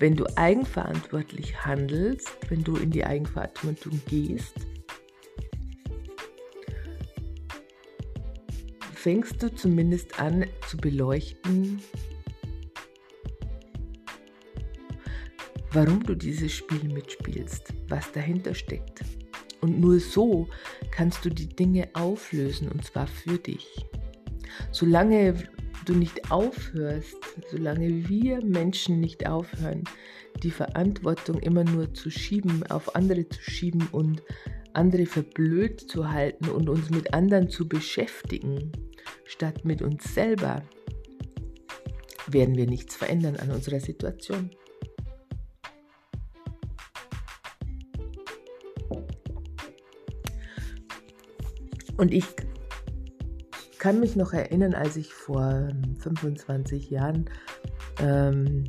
wenn 0.00 0.16
du 0.16 0.24
eigenverantwortlich 0.36 1.64
handelst, 1.64 2.32
wenn 2.48 2.64
du 2.64 2.74
in 2.74 2.90
die 2.90 3.04
Eigenverantwortung 3.04 4.00
gehst, 4.08 4.56
fängst 8.92 9.40
du 9.40 9.54
zumindest 9.54 10.18
an 10.18 10.46
zu 10.66 10.78
beleuchten, 10.78 11.80
warum 15.70 16.02
du 16.02 16.16
dieses 16.16 16.50
Spiel 16.50 16.82
mitspielst, 16.92 17.72
was 17.86 18.10
dahinter 18.10 18.52
steckt. 18.52 19.04
Und 19.60 19.78
nur 19.78 20.00
so 20.00 20.48
kannst 20.90 21.24
du 21.24 21.30
die 21.30 21.46
Dinge 21.48 21.88
auflösen 21.92 22.68
und 22.68 22.84
zwar 22.84 23.06
für 23.06 23.38
dich. 23.38 23.86
Solange 24.70 25.34
du 25.84 25.94
nicht 25.94 26.30
aufhörst, 26.30 27.16
solange 27.50 28.08
wir 28.08 28.44
Menschen 28.44 29.00
nicht 29.00 29.26
aufhören, 29.26 29.84
die 30.42 30.50
Verantwortung 30.50 31.38
immer 31.40 31.64
nur 31.64 31.92
zu 31.94 32.10
schieben, 32.10 32.64
auf 32.68 32.94
andere 32.94 33.28
zu 33.28 33.40
schieben 33.40 33.88
und 33.92 34.22
andere 34.72 35.06
verblöd 35.06 35.80
zu 35.80 36.10
halten 36.10 36.48
und 36.48 36.68
uns 36.68 36.90
mit 36.90 37.12
anderen 37.14 37.50
zu 37.50 37.68
beschäftigen, 37.68 38.72
statt 39.24 39.64
mit 39.64 39.82
uns 39.82 40.14
selber, 40.14 40.62
werden 42.28 42.56
wir 42.56 42.66
nichts 42.66 42.96
verändern 42.96 43.36
an 43.36 43.50
unserer 43.50 43.80
Situation. 43.80 44.50
Und 51.96 52.12
ich 52.12 52.24
kann 53.82 53.98
mich 53.98 54.14
noch 54.14 54.32
erinnern, 54.32 54.74
als 54.74 54.94
ich 54.94 55.12
vor 55.12 55.68
25 55.98 56.88
Jahren 56.90 57.24
ähm, 58.00 58.62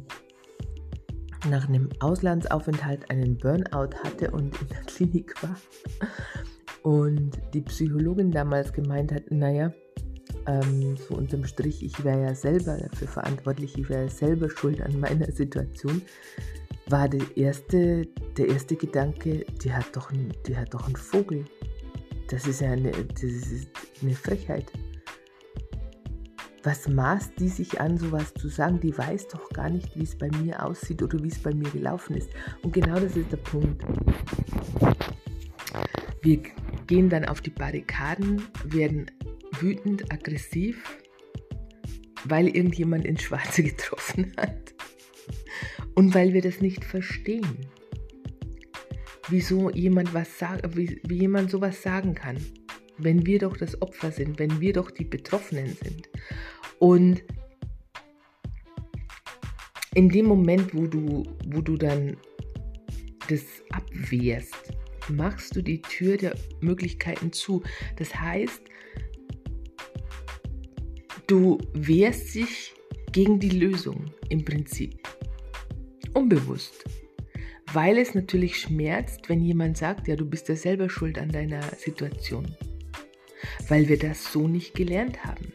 nach 1.47 1.69
einem 1.69 1.89
Auslandsaufenthalt 1.99 3.11
einen 3.11 3.37
Burnout 3.37 3.95
hatte 4.03 4.31
und 4.31 4.59
in 4.59 4.67
der 4.69 4.81
Klinik 4.87 5.35
war. 5.43 5.55
Und 6.81 7.39
die 7.53 7.61
Psychologin 7.61 8.31
damals 8.31 8.73
gemeint 8.73 9.11
hat, 9.11 9.29
naja, 9.29 9.71
ähm, 10.47 10.97
so 10.97 11.13
unterm 11.13 11.45
Strich, 11.45 11.85
ich 11.85 12.03
wäre 12.03 12.23
ja 12.23 12.33
selber 12.33 12.75
dafür 12.75 13.07
verantwortlich, 13.07 13.77
ich 13.77 13.87
wäre 13.89 14.09
selber 14.09 14.49
schuld 14.49 14.81
an 14.81 14.99
meiner 14.99 15.31
Situation, 15.31 16.01
war 16.87 17.07
der 17.07 17.37
erste, 17.37 18.07
der 18.35 18.47
erste 18.47 18.75
Gedanke, 18.75 19.45
die 19.63 19.71
hat 19.71 19.95
doch, 19.95 20.11
die 20.47 20.57
hat 20.57 20.73
doch 20.73 20.87
einen 20.87 20.95
Vogel. 20.95 21.45
Das 22.29 22.47
ist 22.47 22.61
ja 22.61 22.71
eine, 22.71 22.89
das 22.91 23.21
ist 23.21 23.67
eine 24.01 24.15
Frechheit 24.15 24.71
was 26.63 26.87
maßt 26.87 27.33
die 27.39 27.49
sich 27.49 27.81
an, 27.81 27.97
sowas 27.97 28.33
zu 28.33 28.47
sagen? 28.47 28.79
Die 28.79 28.97
weiß 28.97 29.27
doch 29.27 29.49
gar 29.49 29.69
nicht, 29.69 29.97
wie 29.97 30.03
es 30.03 30.17
bei 30.17 30.29
mir 30.41 30.65
aussieht 30.65 31.01
oder 31.01 31.21
wie 31.21 31.27
es 31.27 31.39
bei 31.39 31.53
mir 31.53 31.69
gelaufen 31.69 32.15
ist. 32.15 32.29
Und 32.61 32.73
genau 32.73 32.99
das 32.99 33.17
ist 33.17 33.31
der 33.31 33.37
Punkt. 33.37 33.83
Wir 36.21 36.41
gehen 36.87 37.09
dann 37.09 37.25
auf 37.25 37.41
die 37.41 37.49
Barrikaden, 37.49 38.41
werden 38.63 39.11
wütend, 39.59 40.11
aggressiv, 40.11 40.97
weil 42.23 42.47
irgendjemand 42.47 43.05
ins 43.05 43.23
Schwarze 43.23 43.63
getroffen 43.63 44.31
hat. 44.37 44.73
Und 45.95 46.15
weil 46.15 46.33
wir 46.33 46.41
das 46.41 46.61
nicht 46.61 46.85
verstehen. 46.85 47.67
Wieso 49.27 49.69
jemand 49.69 50.13
was 50.13 50.39
sagt, 50.39 50.77
wie, 50.77 51.01
wie 51.07 51.19
jemand 51.19 51.51
sowas 51.51 51.81
sagen 51.81 52.13
kann 52.15 52.37
wenn 53.03 53.25
wir 53.25 53.39
doch 53.39 53.57
das 53.57 53.81
Opfer 53.81 54.11
sind, 54.11 54.39
wenn 54.39 54.59
wir 54.61 54.73
doch 54.73 54.91
die 54.91 55.05
Betroffenen 55.05 55.75
sind. 55.81 56.09
Und 56.79 57.23
in 59.93 60.09
dem 60.09 60.25
Moment, 60.25 60.73
wo 60.73 60.87
du, 60.87 61.23
wo 61.47 61.61
du 61.61 61.77
dann 61.77 62.17
das 63.29 63.43
abwehrst, 63.71 64.73
machst 65.09 65.55
du 65.55 65.61
die 65.61 65.81
Tür 65.81 66.17
der 66.17 66.35
Möglichkeiten 66.61 67.31
zu. 67.31 67.61
Das 67.97 68.15
heißt, 68.15 68.61
du 71.27 71.57
wehrst 71.73 72.35
dich 72.35 72.73
gegen 73.11 73.39
die 73.39 73.49
Lösung 73.49 74.05
im 74.29 74.43
Prinzip. 74.43 75.07
Unbewusst. 76.13 76.83
Weil 77.71 77.97
es 77.97 78.13
natürlich 78.13 78.59
schmerzt, 78.59 79.29
wenn 79.29 79.41
jemand 79.41 79.77
sagt, 79.77 80.07
ja, 80.07 80.15
du 80.15 80.25
bist 80.25 80.47
ja 80.47 80.55
selber 80.55 80.89
schuld 80.89 81.17
an 81.17 81.29
deiner 81.29 81.63
Situation 81.75 82.45
weil 83.67 83.87
wir 83.89 83.97
das 83.97 84.31
so 84.31 84.47
nicht 84.47 84.73
gelernt 84.75 85.23
haben. 85.23 85.53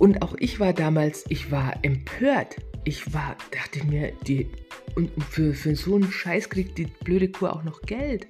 Und 0.00 0.22
auch 0.22 0.34
ich 0.38 0.58
war 0.58 0.72
damals, 0.72 1.24
ich 1.28 1.50
war 1.50 1.74
empört. 1.82 2.56
Ich 2.84 3.12
war, 3.12 3.36
dachte 3.50 3.84
mir, 3.86 4.12
die, 4.26 4.48
und 4.94 5.10
für, 5.22 5.52
für 5.52 5.76
so 5.76 5.94
einen 5.94 6.10
Scheiß 6.10 6.48
kriegt 6.48 6.78
die 6.78 6.86
blöde 7.04 7.28
Kuh 7.30 7.48
auch 7.48 7.64
noch 7.64 7.82
Geld. 7.82 8.26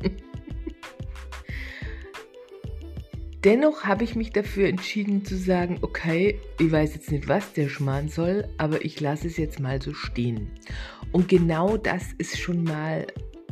Dennoch 3.44 3.82
habe 3.84 4.04
ich 4.04 4.14
mich 4.14 4.30
dafür 4.30 4.68
entschieden 4.68 5.24
zu 5.24 5.36
sagen, 5.36 5.78
okay, 5.82 6.40
ich 6.60 6.70
weiß 6.70 6.94
jetzt 6.94 7.10
nicht, 7.10 7.26
was 7.26 7.52
der 7.52 7.68
Schmarrn 7.68 8.08
soll, 8.08 8.48
aber 8.56 8.84
ich 8.84 9.00
lasse 9.00 9.26
es 9.26 9.36
jetzt 9.36 9.58
mal 9.58 9.82
so 9.82 9.92
stehen. 9.92 10.52
Und 11.10 11.28
genau 11.28 11.76
das 11.76 12.12
ist 12.18 12.38
schon 12.38 12.62
mal 12.62 13.08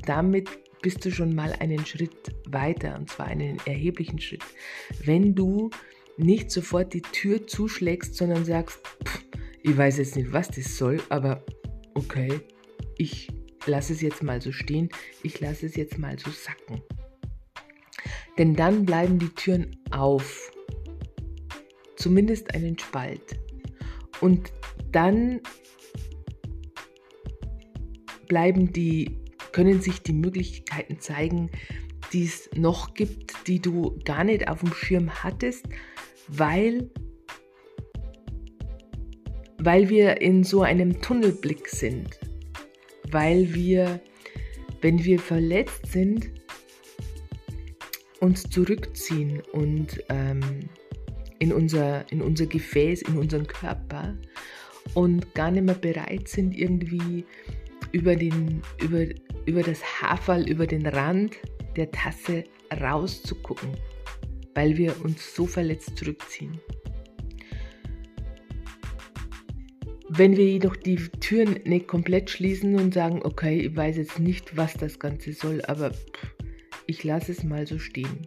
damit 0.07 0.49
bist 0.85 1.03
du 1.03 1.11
schon 1.11 1.35
mal 1.35 1.55
einen 1.61 1.87
Schritt 1.87 2.35
weiter 2.47 2.95
und 2.99 3.09
zwar 3.09 3.27
einen 3.27 3.59
erheblichen 3.65 4.19
Schritt. 4.19 4.43
Wenn 5.03 5.35
du 5.35 5.71
nicht 6.19 6.51
sofort 6.51 6.93
die 6.93 7.01
Tür 7.01 7.47
zuschlägst, 7.47 8.15
sondern 8.15 8.45
sagst, 8.45 8.81
ich 9.63 9.75
weiß 9.75 9.97
jetzt 9.97 10.15
nicht, 10.15 10.31
was 10.35 10.49
das 10.49 10.77
soll, 10.77 11.01
aber 11.09 11.43
okay, 11.95 12.39
ich 12.99 13.29
lasse 13.65 13.95
es 13.95 14.03
jetzt 14.03 14.23
mal 14.23 14.43
so 14.43 14.53
stehen, 14.53 14.91
ich 15.23 15.41
lasse 15.41 15.65
es 15.65 15.75
jetzt 15.75 15.97
mal 15.97 16.19
so 16.19 16.31
sacken. 16.31 16.83
Denn 18.37 18.55
dann 18.55 18.85
bleiben 18.85 19.19
die 19.19 19.31
Türen 19.31 19.75
auf, 19.91 20.53
zumindest 21.97 22.55
einen 22.55 22.79
Spalt. 22.79 23.41
Und 24.21 24.53
dann 24.93 25.41
bleiben 28.29 28.71
die 28.71 29.24
können 29.55 29.81
sich 29.81 30.03
die 30.03 30.13
Möglichkeiten 30.13 30.99
zeigen, 30.99 31.49
die 32.13 32.25
es 32.25 32.51
noch 32.57 32.93
gibt, 32.95 33.47
die 33.47 33.61
du 33.61 33.97
gar 34.05 34.25
nicht 34.25 34.49
auf 34.49 34.61
dem 34.61 34.75
Schirm 34.75 35.23
hattest, 35.23 35.65
weil, 36.27 36.91
weil 39.59 39.89
wir 39.89 40.21
in 40.21 40.43
so 40.43 40.63
einem 40.63 41.01
Tunnelblick 41.01 41.69
sind, 41.69 42.19
weil 43.13 43.55
wir, 43.55 44.01
wenn 44.81 45.05
wir 45.05 45.21
verletzt 45.21 45.93
sind, 45.93 46.33
uns 48.19 48.43
zurückziehen 48.51 49.41
und 49.53 50.03
ähm, 50.09 50.69
in, 51.39 51.53
unser, 51.53 52.11
in 52.11 52.23
unser 52.23 52.47
Gefäß, 52.47 53.03
in 53.03 53.19
unseren 53.19 53.47
Körper 53.47 54.17
und 54.95 55.33
gar 55.37 55.53
nicht 55.53 55.63
mehr 55.63 55.77
bereit 55.77 56.27
sind, 56.27 56.57
irgendwie 56.57 57.25
über, 57.95 58.17
den, 58.17 58.61
über, 58.83 59.05
über 59.47 59.63
das 59.63 59.81
Haferl, 60.03 60.49
über 60.49 60.67
den 60.67 60.85
Rand 60.85 61.37
der 61.77 61.93
Tasse 61.93 62.43
rauszugucken, 62.81 63.71
weil 64.55 64.77
wir 64.77 65.03
uns 65.05 65.35
so 65.35 65.47
verletzt 65.47 65.97
zurückziehen. 65.97 66.61
Wenn 70.09 70.37
wir 70.37 70.45
jedoch 70.45 70.77
die 70.77 70.97
Türen 71.21 71.61
nicht 71.65 71.87
komplett 71.87 72.31
schließen 72.31 72.75
und 72.75 72.93
sagen, 72.93 73.21
okay, 73.23 73.61
ich 73.61 73.77
weiß 73.77 73.97
jetzt 73.97 74.19
nicht, 74.19 74.57
was 74.57 74.75
das 74.75 74.99
Ganze 74.99 75.33
soll, 75.33 75.63
aber 75.67 75.93
ich 76.87 77.05
lasse 77.05 77.31
es 77.31 77.45
mal 77.45 77.65
so 77.67 77.79
stehen, 77.79 78.27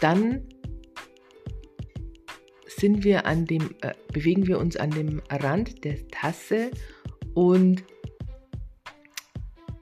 dann 0.00 0.42
sind 2.66 3.04
wir 3.04 3.26
an 3.26 3.44
dem, 3.44 3.70
äh, 3.82 3.92
bewegen 4.12 4.46
wir 4.46 4.58
uns 4.58 4.76
an 4.76 4.90
dem 4.90 5.20
Rand 5.30 5.84
der 5.84 6.08
Tasse 6.08 6.70
und 7.34 7.84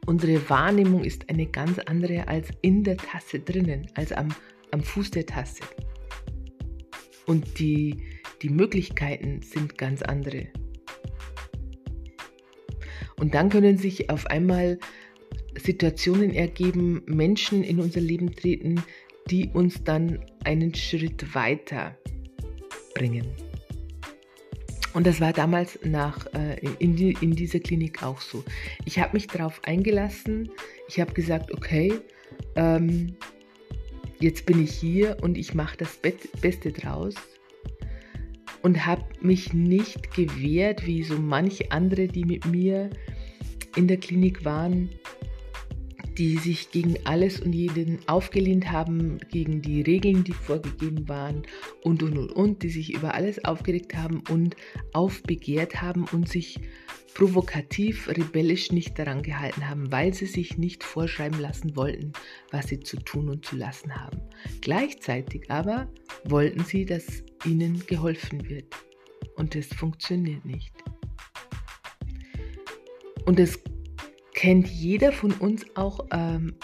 Unsere 0.06 0.48
Wahrnehmung 0.50 1.04
ist 1.04 1.28
eine 1.30 1.46
ganz 1.46 1.78
andere 1.78 2.26
als 2.26 2.48
in 2.60 2.82
der 2.82 2.96
Tasse 2.96 3.38
drinnen, 3.38 3.86
als 3.94 4.12
am, 4.12 4.28
am 4.72 4.82
Fuß 4.82 5.12
der 5.12 5.26
Tasse. 5.26 5.62
Und 7.26 7.58
die, 7.60 7.96
die 8.42 8.48
Möglichkeiten 8.48 9.42
sind 9.42 9.78
ganz 9.78 10.02
andere. 10.02 10.48
Und 13.16 13.34
dann 13.34 13.48
können 13.48 13.78
sich 13.78 14.10
auf 14.10 14.26
einmal 14.26 14.78
Situationen 15.56 16.32
ergeben, 16.34 17.02
Menschen 17.06 17.62
in 17.62 17.78
unser 17.78 18.00
Leben 18.00 18.34
treten, 18.34 18.82
die 19.30 19.50
uns 19.52 19.84
dann 19.84 20.18
einen 20.44 20.74
Schritt 20.74 21.32
weiter 21.34 21.96
bringen. 22.94 23.26
Und 24.94 25.07
das 25.07 25.20
war 25.20 25.33
damals 25.33 25.78
nach, 25.85 26.26
äh, 26.35 26.57
in, 26.78 26.96
die, 26.96 27.16
in 27.20 27.33
dieser 27.33 27.61
Klinik 27.61 28.02
auch 28.02 28.20
so. 28.20 28.44
Ich 28.85 28.98
habe 28.98 29.14
mich 29.14 29.26
darauf 29.26 29.61
eingelassen. 29.64 30.50
Ich 30.88 31.00
habe 31.00 31.12
gesagt, 31.12 31.52
okay, 31.52 31.94
ähm, 32.57 33.16
jetzt 34.20 34.46
bin 34.46 34.62
ich 34.62 34.72
hier 34.72 35.16
und 35.22 35.38
ich 35.38 35.55
mache 35.55 35.76
das 35.78 35.98
Beste 36.40 36.72
draus 36.72 37.14
und 38.62 38.87
habe 38.87 39.05
mich 39.20 39.52
nicht 39.52 40.14
gewehrt, 40.14 40.87
wie 40.87 41.02
so 41.02 41.18
manche 41.18 41.70
andere, 41.72 42.07
die 42.07 42.24
mit 42.24 42.46
mir 42.46 42.90
in 43.76 43.88
der 43.88 43.96
Klinik 43.96 44.44
waren, 44.44 44.90
die 46.18 46.37
sich 46.37 46.70
gegen 46.70 46.96
alles 47.05 47.40
und 47.40 47.53
jeden 47.53 47.98
aufgelehnt 48.07 48.70
haben, 48.70 49.18
gegen 49.31 49.62
die 49.62 49.83
Regeln, 49.83 50.25
die 50.25 50.33
vorgegeben 50.33 51.09
waren 51.09 51.42
und 51.83 52.03
und 52.03 52.18
und 52.18 52.31
und, 52.31 52.62
die 52.62 52.70
sich 52.70 52.94
über 52.94 53.14
alles 53.14 53.44
aufgeregt 53.44 53.94
haben 53.94 54.22
und 54.29 54.57
aufbegehrt 54.92 55.81
haben 55.81 56.05
und 56.12 56.29
sich 56.29 56.61
provokativ, 57.14 58.09
rebellisch 58.09 58.72
nicht 58.72 58.98
daran 58.98 59.22
gehalten 59.22 59.68
haben, 59.68 59.92
weil 59.92 60.14
sie 60.14 60.27
sich 60.27 60.57
nicht 60.57 60.83
vorschreiben 60.83 61.40
lassen 61.40 61.77
wollten, 61.77 62.12
was 62.51 62.68
sie 62.68 62.81
zu 62.81 62.96
tun 62.96 63.29
und 63.29 63.44
zu 63.44 63.57
lassen 63.57 63.94
haben. 63.94 64.20
Gleichzeitig 64.61 65.51
aber 65.51 65.88
wollten 66.25 66.64
sie, 66.64 66.87
dass 66.87 67.22
ihnen 67.44 67.85
geholfen 67.87 68.48
wird. 68.48 68.75
Und 69.37 69.55
das 69.55 69.66
funktioniert 69.66 70.44
nicht. 70.44 70.72
Und 73.25 73.38
das 73.38 73.59
kennt 74.42 74.66
jeder 74.66 75.12
von 75.12 75.31
uns 75.31 75.64
auch 75.76 76.00
ähm, 76.11 76.57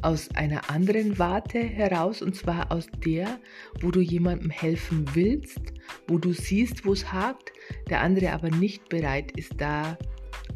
aus 0.00 0.30
einer 0.34 0.70
anderen 0.70 1.18
Warte 1.18 1.58
heraus, 1.58 2.22
und 2.22 2.34
zwar 2.34 2.72
aus 2.72 2.86
der, 3.04 3.38
wo 3.82 3.90
du 3.90 4.00
jemandem 4.00 4.48
helfen 4.48 5.04
willst, 5.12 5.60
wo 6.08 6.16
du 6.16 6.32
siehst, 6.32 6.86
wo 6.86 6.94
es 6.94 7.12
hakt, 7.12 7.52
der 7.90 8.00
andere 8.00 8.32
aber 8.32 8.48
nicht 8.48 8.88
bereit 8.88 9.30
ist, 9.32 9.52
da 9.58 9.98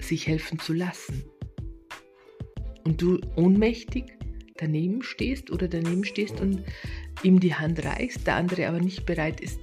sich 0.00 0.26
helfen 0.26 0.58
zu 0.58 0.72
lassen. 0.72 1.24
Und 2.84 3.02
du 3.02 3.20
ohnmächtig 3.36 4.16
daneben 4.56 5.02
stehst 5.02 5.50
oder 5.50 5.68
daneben 5.68 6.04
stehst 6.04 6.40
und 6.40 6.62
ihm 7.22 7.38
die 7.38 7.54
Hand 7.54 7.84
reichst, 7.84 8.26
der 8.26 8.36
andere 8.36 8.66
aber 8.66 8.80
nicht 8.80 9.04
bereit 9.04 9.42
ist, 9.42 9.60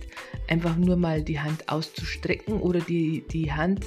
einfach 0.47 0.77
nur 0.77 0.97
mal 0.97 1.23
die 1.23 1.39
Hand 1.39 1.69
auszustrecken 1.69 2.61
oder 2.61 2.81
die, 2.81 3.25
die 3.31 3.51
Hand, 3.51 3.83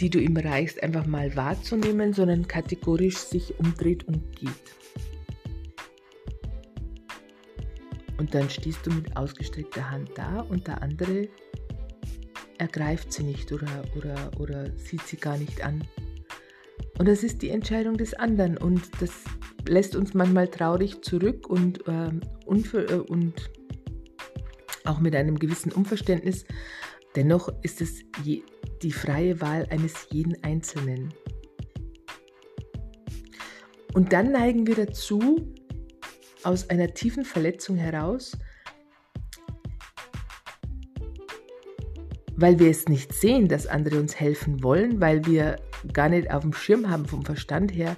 die 0.00 0.10
du 0.10 0.18
ihm 0.18 0.36
reichst, 0.36 0.82
einfach 0.82 1.06
mal 1.06 1.34
wahrzunehmen, 1.36 2.12
sondern 2.12 2.48
kategorisch 2.48 3.16
sich 3.16 3.58
umdreht 3.58 4.06
und 4.08 4.36
geht. 4.36 4.50
Und 8.18 8.34
dann 8.34 8.48
stehst 8.48 8.86
du 8.86 8.90
mit 8.90 9.16
ausgestreckter 9.16 9.90
Hand 9.90 10.10
da 10.14 10.40
und 10.40 10.66
der 10.66 10.82
andere 10.82 11.28
ergreift 12.58 13.12
sie 13.12 13.24
nicht 13.24 13.52
oder, 13.52 13.82
oder, 13.96 14.30
oder 14.38 14.70
sieht 14.78 15.02
sie 15.02 15.16
gar 15.16 15.36
nicht 15.36 15.64
an. 15.64 15.86
Und 16.98 17.08
das 17.08 17.24
ist 17.24 17.42
die 17.42 17.50
Entscheidung 17.50 17.96
des 17.96 18.14
anderen 18.14 18.56
und 18.56 18.82
das 19.00 19.10
lässt 19.66 19.96
uns 19.96 20.14
manchmal 20.14 20.48
traurig 20.48 21.02
zurück 21.02 21.48
und, 21.48 21.80
ähm, 21.88 22.20
äh, 22.46 22.94
und 22.94 23.50
auch 24.84 25.00
mit 25.00 25.16
einem 25.16 25.38
gewissen 25.38 25.72
Unverständnis. 25.72 26.44
Dennoch 27.16 27.48
ist 27.62 27.80
es 27.80 28.02
je, 28.22 28.42
die 28.84 28.92
freie 28.92 29.40
Wahl 29.40 29.66
eines 29.70 30.06
jeden 30.10 30.42
Einzelnen. 30.44 31.12
Und 33.94 34.12
dann 34.12 34.30
neigen 34.30 34.66
wir 34.66 34.74
dazu, 34.74 35.54
aus 36.42 36.68
einer 36.68 36.92
tiefen 36.92 37.24
Verletzung 37.24 37.76
heraus, 37.76 38.36
weil 42.36 42.58
wir 42.58 42.70
es 42.70 42.86
nicht 42.88 43.14
sehen, 43.14 43.48
dass 43.48 43.66
andere 43.66 43.98
uns 43.98 44.20
helfen 44.20 44.62
wollen, 44.62 45.00
weil 45.00 45.24
wir 45.24 45.56
gar 45.92 46.08
nicht 46.08 46.30
auf 46.30 46.42
dem 46.42 46.52
Schirm 46.52 46.90
haben 46.90 47.06
vom 47.06 47.24
Verstand 47.24 47.74
her, 47.74 47.96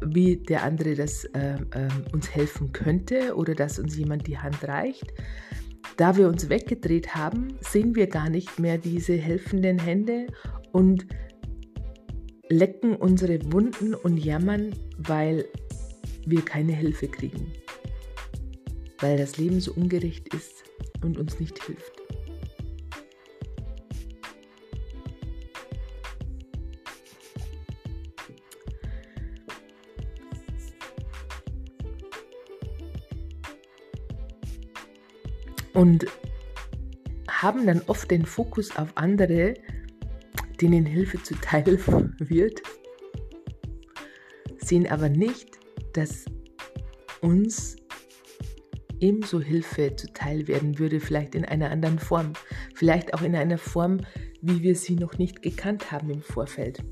wie 0.00 0.36
der 0.36 0.62
andere 0.62 0.94
das 0.94 1.24
äh, 1.26 1.56
äh, 1.72 1.88
uns 2.12 2.34
helfen 2.34 2.72
könnte 2.72 3.34
oder 3.34 3.54
dass 3.54 3.78
uns 3.78 3.96
jemand 3.96 4.26
die 4.26 4.38
Hand 4.38 4.64
reicht. 4.64 5.12
Da 5.96 6.16
wir 6.16 6.28
uns 6.28 6.48
weggedreht 6.48 7.14
haben, 7.14 7.56
sehen 7.60 7.94
wir 7.94 8.08
gar 8.08 8.28
nicht 8.28 8.58
mehr 8.58 8.78
diese 8.78 9.14
helfenden 9.14 9.78
Hände 9.78 10.26
und 10.72 11.06
lecken 12.48 12.96
unsere 12.96 13.40
Wunden 13.52 13.94
und 13.94 14.18
jammern, 14.18 14.74
weil 14.98 15.44
wir 16.26 16.42
keine 16.42 16.72
Hilfe 16.72 17.08
kriegen, 17.08 17.52
weil 19.00 19.18
das 19.18 19.36
Leben 19.36 19.60
so 19.60 19.72
ungerecht 19.72 20.34
ist 20.34 20.64
und 21.02 21.18
uns 21.18 21.38
nicht 21.38 21.62
hilft. 21.64 21.93
Und 35.74 36.06
haben 37.28 37.66
dann 37.66 37.82
oft 37.86 38.10
den 38.10 38.24
Fokus 38.24 38.74
auf 38.76 38.88
andere, 38.94 39.54
denen 40.60 40.86
Hilfe 40.86 41.22
zuteil 41.22 41.78
wird, 42.18 42.62
sehen 44.58 44.86
aber 44.90 45.08
nicht, 45.08 45.58
dass 45.92 46.24
uns 47.20 47.76
ebenso 49.00 49.40
Hilfe 49.40 49.94
zuteil 49.96 50.48
werden 50.48 50.78
würde, 50.78 51.00
vielleicht 51.00 51.34
in 51.34 51.44
einer 51.44 51.70
anderen 51.70 51.98
Form, 51.98 52.32
vielleicht 52.74 53.12
auch 53.12 53.22
in 53.22 53.36
einer 53.36 53.58
Form, 53.58 54.00
wie 54.40 54.62
wir 54.62 54.74
sie 54.76 54.94
noch 54.94 55.18
nicht 55.18 55.42
gekannt 55.42 55.90
haben 55.92 56.10
im 56.10 56.22
Vorfeld. 56.22 56.82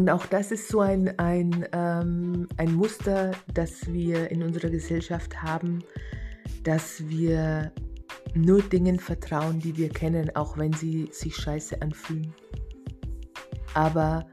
Und 0.00 0.08
auch 0.08 0.24
das 0.24 0.50
ist 0.50 0.68
so 0.68 0.80
ein, 0.80 1.18
ein, 1.18 1.66
ähm, 1.72 2.48
ein 2.56 2.72
Muster, 2.72 3.32
das 3.52 3.92
wir 3.92 4.30
in 4.30 4.42
unserer 4.42 4.70
Gesellschaft 4.70 5.42
haben, 5.42 5.84
dass 6.62 7.06
wir 7.10 7.70
nur 8.34 8.62
Dingen 8.62 8.98
vertrauen, 8.98 9.58
die 9.60 9.76
wir 9.76 9.90
kennen, 9.90 10.34
auch 10.34 10.56
wenn 10.56 10.72
sie 10.72 11.10
sich 11.12 11.36
scheiße 11.36 11.82
anfühlen. 11.82 12.32
Aber 13.74 14.26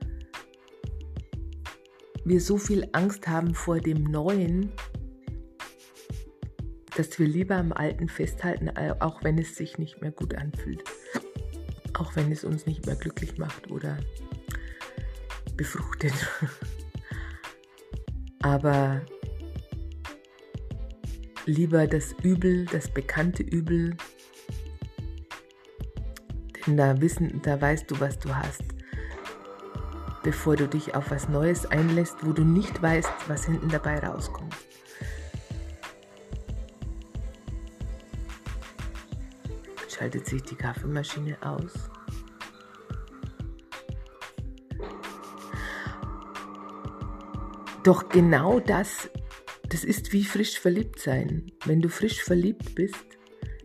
wir 2.24 2.40
so 2.40 2.56
viel 2.58 2.88
Angst 2.94 3.28
haben 3.28 3.54
vor 3.54 3.82
dem 3.82 4.04
Neuen, 4.04 4.72
dass 6.96 7.20
wir 7.20 7.28
lieber 7.28 7.58
am 7.58 7.74
Alten 7.74 8.08
festhalten, 8.08 8.70
auch 9.02 9.22
wenn 9.22 9.38
es 9.38 9.58
sich 9.58 9.78
nicht 9.78 10.00
mehr 10.00 10.12
gut 10.12 10.34
anfühlt. 10.34 10.86
Auch 12.00 12.16
wenn 12.16 12.32
es 12.32 12.46
uns 12.46 12.66
nicht 12.66 12.86
mehr 12.86 12.96
glücklich 12.96 13.38
macht 13.38 13.70
oder 13.70 13.98
befruchtet. 15.58 16.14
Aber 18.42 19.02
lieber 21.46 21.88
das 21.88 22.14
Übel, 22.24 22.66
das 22.66 22.90
bekannte 22.90 23.44
Übel, 23.44 23.98
denn 26.66 26.78
da 26.78 27.02
wissen, 27.02 27.42
da 27.42 27.60
weißt 27.60 27.90
du, 27.90 28.00
was 28.00 28.20
du 28.20 28.36
hast, 28.36 28.64
bevor 30.24 30.56
du 30.56 30.68
dich 30.68 30.96
auf 30.96 31.10
was 31.12 31.30
Neues 31.30 31.66
einlässt, 31.66 32.18
wo 32.26 32.34
du 32.34 32.44
nicht 32.44 32.82
weißt, 32.82 33.12
was 33.28 33.46
hinten 33.46 33.70
dabei 33.70 34.00
rauskommt. 34.00 34.56
Schaltet 39.88 40.28
sich 40.28 40.44
die 40.44 40.56
Kaffeemaschine 40.56 41.38
aus. 41.42 41.90
Doch 47.88 48.10
genau 48.10 48.60
das 48.60 49.10
das 49.70 49.84
ist 49.84 50.14
wie 50.14 50.24
frisch 50.24 50.60
verliebt 50.60 51.00
sein. 51.00 51.52
Wenn 51.66 51.82
du 51.82 51.90
frisch 51.90 52.24
verliebt 52.24 52.74
bist, 52.76 53.06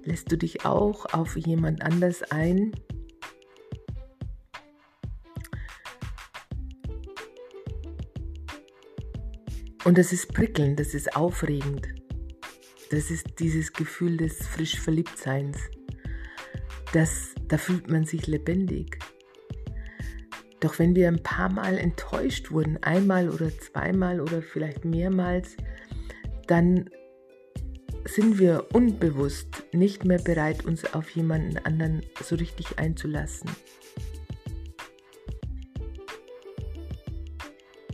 lässt 0.04 0.32
du 0.32 0.36
dich 0.36 0.64
auch 0.64 1.06
auf 1.12 1.36
jemand 1.36 1.82
anders 1.82 2.22
ein. 2.30 2.72
Und 9.84 9.98
das 9.98 10.12
ist 10.12 10.32
prickelnd, 10.32 10.80
das 10.80 10.94
ist 10.94 11.14
aufregend. 11.16 11.88
Das 12.90 13.10
ist 13.10 13.38
dieses 13.38 13.72
Gefühl 13.72 14.16
des 14.16 14.46
frisch 14.46 14.80
Verliebtseins. 14.80 15.58
Das, 16.92 17.34
da 17.48 17.58
fühlt 17.58 17.88
man 17.88 18.04
sich 18.04 18.26
lebendig. 18.26 18.98
Doch 20.62 20.78
wenn 20.78 20.94
wir 20.94 21.08
ein 21.08 21.20
paar 21.24 21.52
Mal 21.52 21.76
enttäuscht 21.76 22.52
wurden, 22.52 22.80
einmal 22.84 23.28
oder 23.28 23.50
zweimal 23.58 24.20
oder 24.20 24.40
vielleicht 24.40 24.84
mehrmals, 24.84 25.56
dann 26.46 26.88
sind 28.04 28.38
wir 28.38 28.68
unbewusst 28.72 29.64
nicht 29.72 30.04
mehr 30.04 30.20
bereit, 30.20 30.64
uns 30.64 30.94
auf 30.94 31.10
jemanden 31.10 31.58
anderen 31.58 32.02
so 32.22 32.36
richtig 32.36 32.78
einzulassen. 32.78 33.50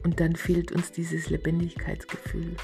Und 0.04 0.20
dann 0.20 0.36
fehlt 0.36 0.70
uns 0.70 0.92
dieses 0.92 1.30
Lebendigkeitsgefühl. 1.30 2.54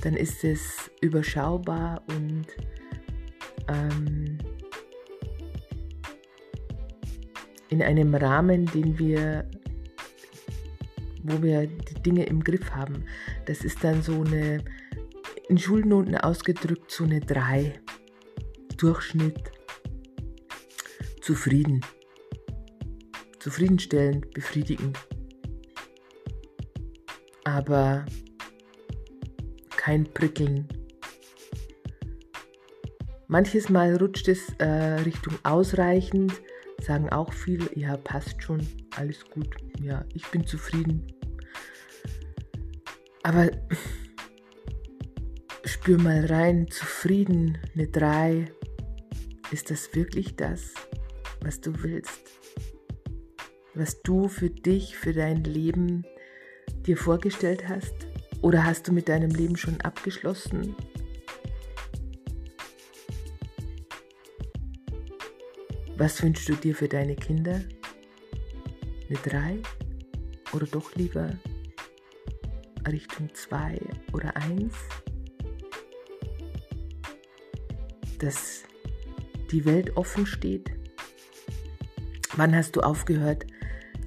Dann 0.00 0.16
ist 0.16 0.42
es 0.42 0.90
überschaubar 1.00 2.02
und 2.08 2.46
ähm, 3.68 4.33
in 7.74 7.82
einem 7.82 8.14
Rahmen, 8.14 8.66
den 8.66 9.00
wir, 9.00 9.50
wo 11.24 11.42
wir 11.42 11.66
die 11.66 12.02
Dinge 12.02 12.24
im 12.26 12.44
Griff 12.44 12.70
haben. 12.70 13.04
Das 13.46 13.64
ist 13.64 13.82
dann 13.82 14.00
so 14.00 14.22
eine, 14.22 14.62
in 15.48 15.58
Schulnoten 15.58 16.16
ausgedrückt, 16.16 16.92
so 16.92 17.02
eine 17.02 17.18
3. 17.18 17.72
Durchschnitt. 18.76 19.50
Zufrieden. 21.20 21.80
Zufriedenstellend, 23.40 24.32
befriedigend. 24.32 24.96
Aber 27.42 28.06
kein 29.76 30.04
Prickeln. 30.04 30.68
Manches 33.26 33.68
Mal 33.68 33.96
rutscht 33.96 34.28
es 34.28 34.50
äh, 34.58 35.00
Richtung 35.04 35.34
ausreichend, 35.42 36.32
sagen 36.84 37.08
auch 37.10 37.32
viele, 37.32 37.68
ja, 37.78 37.96
passt 37.96 38.42
schon, 38.42 38.66
alles 38.96 39.24
gut, 39.30 39.56
ja, 39.80 40.04
ich 40.14 40.26
bin 40.28 40.46
zufrieden. 40.46 41.06
Aber 43.22 43.50
spür 45.64 45.98
mal 46.00 46.26
rein, 46.26 46.68
zufrieden, 46.70 47.58
eine 47.74 47.88
3, 47.88 48.46
ist 49.50 49.70
das 49.70 49.94
wirklich 49.94 50.36
das, 50.36 50.74
was 51.40 51.60
du 51.60 51.82
willst? 51.82 52.20
Was 53.74 54.02
du 54.02 54.28
für 54.28 54.50
dich, 54.50 54.96
für 54.96 55.12
dein 55.12 55.42
Leben 55.44 56.04
dir 56.86 56.96
vorgestellt 56.96 57.68
hast? 57.68 57.94
Oder 58.40 58.64
hast 58.64 58.88
du 58.88 58.92
mit 58.92 59.08
deinem 59.08 59.30
Leben 59.30 59.56
schon 59.56 59.80
abgeschlossen? 59.80 60.76
Was 65.96 66.20
wünschst 66.24 66.48
du 66.48 66.54
dir 66.56 66.74
für 66.74 66.88
deine 66.88 67.14
Kinder? 67.14 67.60
Eine 69.08 69.18
3? 69.22 69.58
Oder 70.52 70.66
doch 70.66 70.92
lieber 70.96 71.38
Richtung 72.90 73.32
2 73.32 73.78
oder 74.12 74.36
1? 74.36 74.74
Dass 78.18 78.64
die 79.52 79.64
Welt 79.64 79.96
offen 79.96 80.26
steht? 80.26 80.72
Wann 82.36 82.56
hast 82.56 82.74
du 82.74 82.80
aufgehört 82.80 83.46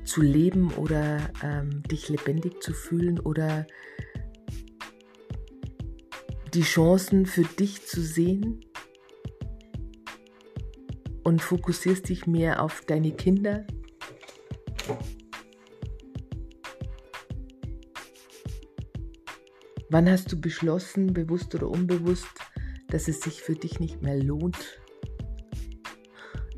zu 0.04 0.22
leben 0.22 0.74
oder 0.74 1.32
ähm, 1.42 1.84
dich 1.84 2.10
lebendig 2.10 2.62
zu 2.62 2.74
fühlen 2.74 3.18
oder 3.18 3.66
die 6.54 6.64
Chancen 6.64 7.26
für 7.26 7.44
dich 7.44 7.86
zu 7.86 8.02
sehen? 8.02 8.67
Und 11.28 11.42
fokussierst 11.42 12.08
dich 12.08 12.26
mehr 12.26 12.64
auf 12.64 12.86
deine 12.88 13.12
Kinder. 13.12 13.68
Wann 19.90 20.10
hast 20.10 20.32
du 20.32 20.40
beschlossen, 20.40 21.12
bewusst 21.12 21.54
oder 21.54 21.70
unbewusst, 21.70 22.32
dass 22.88 23.10
es 23.10 23.20
sich 23.20 23.42
für 23.42 23.56
dich 23.56 23.82
nicht 23.82 24.02
mehr 24.02 24.18
lohnt? 24.24 24.80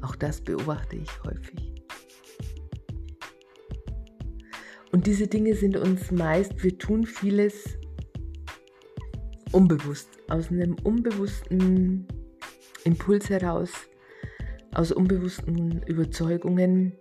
Auch 0.02 0.16
das 0.16 0.40
beobachte 0.40 0.98
ich 0.98 1.24
häufig. 1.24 1.74
Und 4.92 5.08
diese 5.08 5.26
Dinge 5.26 5.56
sind 5.56 5.78
uns 5.78 6.12
meist, 6.12 6.62
wir 6.64 6.78
tun 6.78 7.08
vieles 7.08 7.76
unbewusst, 9.52 10.10
aus 10.28 10.50
einem 10.50 10.76
unbewussten 10.84 12.08
Impuls 12.84 13.32
heraus, 13.32 13.89
aus 14.74 14.92
unbewussten 14.92 15.82
Überzeugungen, 15.84 16.94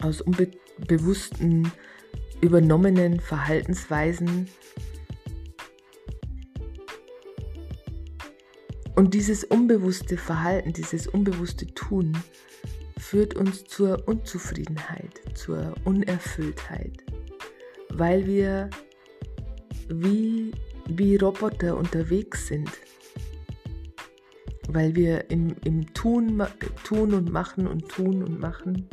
aus 0.00 0.20
unbewussten 0.20 1.70
übernommenen 2.40 3.20
Verhaltensweisen. 3.20 4.48
Und 8.94 9.14
dieses 9.14 9.44
unbewusste 9.44 10.16
Verhalten, 10.16 10.72
dieses 10.72 11.06
unbewusste 11.06 11.66
Tun 11.66 12.16
führt 12.98 13.34
uns 13.34 13.64
zur 13.64 14.06
Unzufriedenheit, 14.06 15.20
zur 15.34 15.74
Unerfülltheit, 15.84 17.04
weil 17.90 18.26
wir 18.26 18.70
wie, 19.88 20.52
wie 20.86 21.16
Roboter 21.16 21.76
unterwegs 21.76 22.46
sind 22.46 22.70
weil 24.74 24.94
wir 24.96 25.30
im, 25.30 25.54
im 25.64 25.92
Tun, 25.94 26.42
tun 26.84 27.14
und 27.14 27.30
machen 27.30 27.66
und 27.66 27.88
tun 27.88 28.22
und 28.22 28.38
machen 28.38 28.88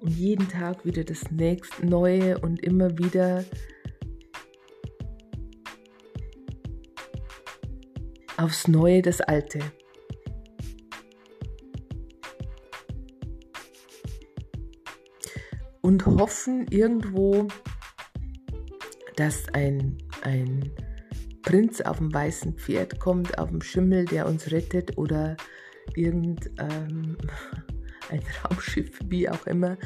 und 0.00 0.10
jeden 0.10 0.48
Tag 0.48 0.84
wieder 0.84 1.04
das 1.04 1.30
nächste 1.30 1.86
Neue 1.86 2.38
und 2.38 2.62
immer 2.62 2.96
wieder 2.98 3.44
aufs 8.36 8.68
Neue 8.68 9.02
das 9.02 9.20
Alte. 9.20 9.60
Und 15.80 16.04
hoffen 16.04 16.66
irgendwo, 16.70 17.46
dass 19.16 19.48
ein, 19.54 19.98
ein 20.22 20.72
Prinz 21.46 21.80
auf 21.80 21.98
dem 21.98 22.12
weißen 22.12 22.54
Pferd 22.54 22.98
kommt, 22.98 23.38
auf 23.38 23.50
dem 23.50 23.62
Schimmel, 23.62 24.04
der 24.04 24.26
uns 24.26 24.50
rettet 24.50 24.98
oder 24.98 25.36
irgendein 25.94 26.58
ähm, 26.58 27.16
Raumschiff, 28.44 28.98
wie 29.06 29.28
auch 29.28 29.46
immer, 29.46 29.78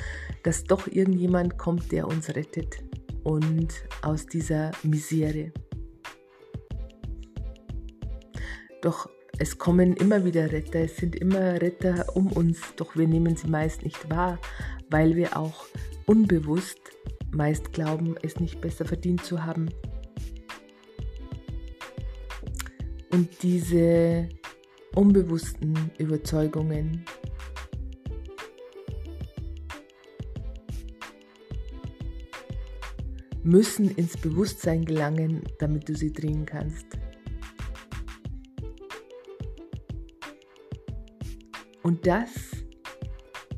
dass 0.43 0.65
doch 0.65 0.87
irgendjemand 0.87 1.59
kommt, 1.59 1.93
der 1.93 2.09
uns 2.09 2.35
rettet 2.35 2.83
und 3.25 3.69
aus 4.01 4.25
dieser 4.25 4.71
Misere. 4.83 5.53
Doch 8.81 9.11
es 9.39 9.59
kommen 9.59 9.95
immer 9.97 10.25
wieder 10.25 10.51
Retter, 10.51 10.81
es 10.81 10.97
sind 10.97 11.15
immer 11.15 11.61
Retter 11.61 12.07
um 12.17 12.33
uns, 12.33 12.75
doch 12.77 12.97
wir 12.97 13.07
nehmen 13.07 13.37
sie 13.37 13.49
meist 13.49 13.83
nicht 13.85 14.09
wahr, 14.09 14.39
weil 14.89 15.15
wir 15.15 15.37
auch 15.37 15.67
unbewusst 16.07 16.81
meist 17.33 17.75
glauben, 17.75 18.17
es 18.23 18.41
nicht 18.41 18.63
besser 18.63 18.87
verdient 18.87 19.27
zu 19.27 19.45
haben 19.45 19.69
Und 23.13 23.43
diese 23.43 24.29
unbewussten 24.95 25.91
Überzeugungen 25.99 27.05
müssen 33.43 33.91
ins 33.97 34.17
Bewusstsein 34.17 34.85
gelangen, 34.85 35.43
damit 35.59 35.89
du 35.89 35.95
sie 35.95 36.13
drehen 36.13 36.47
kannst. 36.47 36.87
Und 41.83 42.07
das 42.07 42.31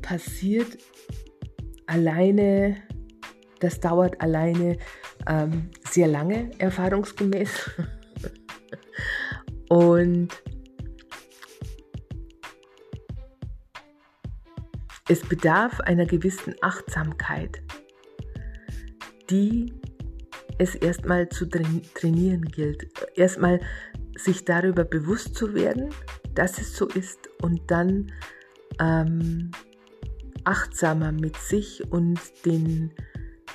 passiert 0.01 0.77
alleine, 1.85 2.77
das 3.59 3.79
dauert 3.79 4.19
alleine 4.21 4.77
ähm, 5.27 5.69
sehr 5.89 6.07
lange, 6.07 6.51
erfahrungsgemäß. 6.59 7.71
Und 9.73 10.29
es 15.09 15.21
bedarf 15.21 15.79
einer 15.79 16.05
gewissen 16.05 16.53
Achtsamkeit, 16.61 17.59
die 19.31 19.73
es 20.59 20.75
erstmal 20.75 21.27
zu 21.29 21.47
trainieren 21.49 22.43
gilt. 22.43 22.85
Erstmal 23.15 23.61
sich 24.15 24.45
darüber 24.45 24.83
bewusst 24.83 25.33
zu 25.33 25.55
werden, 25.55 25.89
dass 26.35 26.59
es 26.59 26.77
so 26.77 26.87
ist 26.89 27.27
und 27.41 27.71
dann 27.71 28.11
ähm, 28.79 29.49
achtsamer 30.43 31.11
mit 31.11 31.35
sich 31.37 31.91
und 31.91 32.19
den 32.45 32.91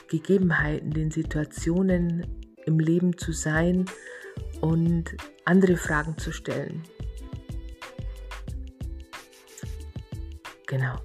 Gegebenheiten, 0.09 0.90
den 0.90 1.12
Situationen 1.12 2.26
im 2.66 2.81
Leben 2.81 3.16
zu 3.16 3.31
sein 3.31 3.85
und 4.61 5.16
andere 5.44 5.77
Fragen 5.77 6.18
zu 6.18 6.33
stellen. 6.33 6.83
Genau. 10.66 10.96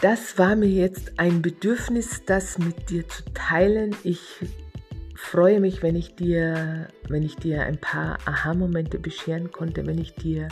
Das 0.00 0.38
war 0.38 0.56
mir 0.56 0.70
jetzt 0.70 1.18
ein 1.18 1.42
Bedürfnis, 1.42 2.24
das 2.24 2.56
mit 2.58 2.88
dir 2.88 3.06
zu 3.06 3.22
teilen. 3.34 3.94
Ich 4.02 4.20
freue 5.14 5.60
mich, 5.60 5.82
wenn 5.82 5.94
ich 5.94 6.16
dir, 6.16 6.88
wenn 7.08 7.22
ich 7.22 7.36
dir 7.36 7.64
ein 7.64 7.78
paar 7.78 8.16
Aha-Momente 8.24 8.98
bescheren 8.98 9.50
konnte, 9.50 9.86
wenn 9.86 9.98
ich 9.98 10.14
dir 10.14 10.48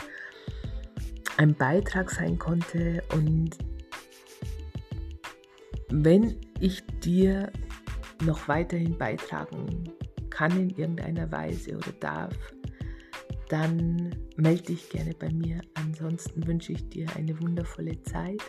ein 1.39 1.55
Beitrag 1.55 2.11
sein 2.11 2.39
konnte 2.39 3.03
und 3.15 3.57
wenn 5.89 6.37
ich 6.61 6.85
dir 7.03 7.51
noch 8.23 8.49
weiterhin 8.49 8.99
beitragen 8.99 9.91
kann 10.39 10.53
in 10.53 10.71
irgendeiner 10.71 11.33
Weise 11.33 11.77
oder 11.77 11.91
darf, 11.99 12.37
dann 13.49 14.15
melde 14.37 14.63
dich 14.63 14.89
gerne 14.89 15.13
bei 15.19 15.33
mir. 15.33 15.61
Ansonsten 15.75 16.47
wünsche 16.47 16.75
ich 16.75 16.89
dir 16.91 17.09
eine 17.17 17.41
wundervolle 17.41 18.01
Zeit. 18.03 18.41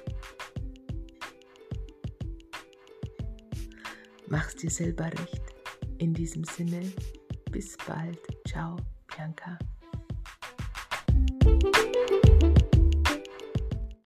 mach's 4.27 4.55
dir 4.55 4.69
selber 4.69 5.05
recht. 5.05 5.41
In 5.97 6.13
diesem 6.13 6.43
Sinne, 6.43 6.81
bis 7.49 7.75
bald. 7.87 8.19
Ciao, 8.47 8.77
Bianca. 9.07 9.57